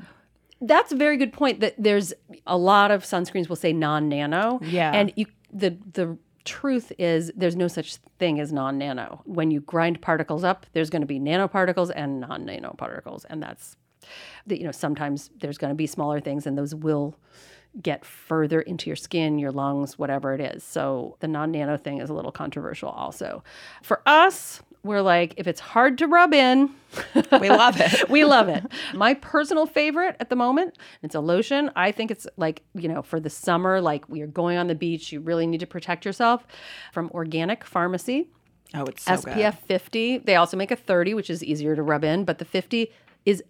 [0.61, 1.61] That's a very good point.
[1.61, 2.13] That there's
[2.45, 4.59] a lot of sunscreens will say non-nano.
[4.61, 4.91] Yeah.
[4.93, 6.15] and you the the
[6.45, 9.21] truth is there's no such thing as non-nano.
[9.25, 13.77] When you grind particles up, there's going to be nanoparticles and non-nano particles, and that's
[14.47, 17.15] that you know sometimes there's going to be smaller things, and those will
[17.81, 20.63] get further into your skin, your lungs, whatever it is.
[20.63, 23.43] So the non-nano thing is a little controversial also.
[23.81, 26.69] For us, we're like if it's hard to rub in,
[27.39, 28.09] we love it.
[28.09, 28.65] we love it.
[28.93, 31.71] My personal favorite at the moment, it's a lotion.
[31.75, 34.75] I think it's like, you know, for the summer, like we are going on the
[34.75, 36.45] beach, you really need to protect yourself
[36.91, 38.29] from Organic Pharmacy.
[38.73, 39.67] Oh, it's so SPF good.
[39.67, 40.17] 50.
[40.19, 42.91] They also make a 30, which is easier to rub in, but the 50
[43.25, 43.43] is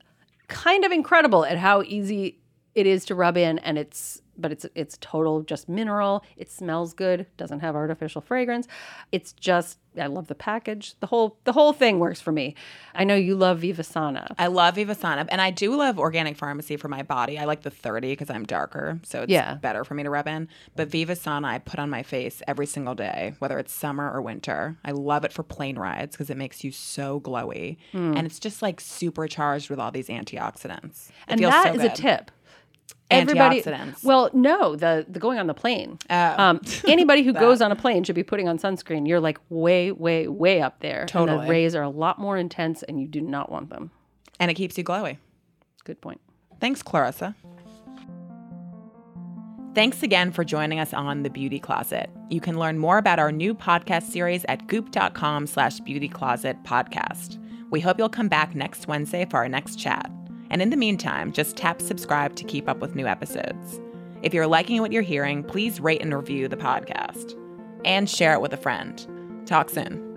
[0.48, 2.40] kind of incredible at how easy
[2.76, 6.24] it is to rub in and it's but it's it's total just mineral.
[6.38, 8.68] It smells good, doesn't have artificial fragrance.
[9.12, 10.96] It's just I love the package.
[11.02, 12.56] The whole the whole thing works for me.
[12.96, 14.34] I know you love Vivasana.
[14.40, 17.38] I love Vivasana, and I do love organic pharmacy for my body.
[17.38, 19.56] I like the 30 because I'm darker, so it's Yeah.
[19.56, 20.48] better for me to rub in.
[20.76, 24.78] But Vivasana, I put on my face every single day, whether it's summer or winter.
[24.84, 28.16] I love it for plane rides because it makes you so glowy, Hmm.
[28.18, 31.10] and it's just like supercharged with all these antioxidants.
[31.10, 32.32] It and that so is a good.
[33.14, 33.30] Tip.
[33.38, 34.04] Antioxidants.
[34.04, 35.98] Well, no, the the going on the plane.
[36.10, 36.44] Oh.
[36.44, 39.08] um, anybody who goes on a plane should be putting on sunscreen.
[39.08, 41.06] You're like way, way, way up there.
[41.14, 43.92] And the rays are a lot more intense, and you do not want them.
[44.40, 45.18] and it keeps you glowy.
[45.84, 46.20] Good point.
[46.60, 47.36] Thanks, Clarissa.
[49.76, 52.10] Thanks again for joining us on The Beauty Closet.
[52.30, 57.40] You can learn more about our new podcast series at goop.com slash beauty closet podcast.
[57.72, 60.12] We hope you'll come back next Wednesday for our next chat.
[60.54, 63.82] And in the meantime, just tap subscribe to keep up with new episodes.
[64.22, 67.34] If you're liking what you're hearing, please rate and review the podcast
[67.84, 69.44] and share it with a friend.
[69.48, 70.13] Talk soon.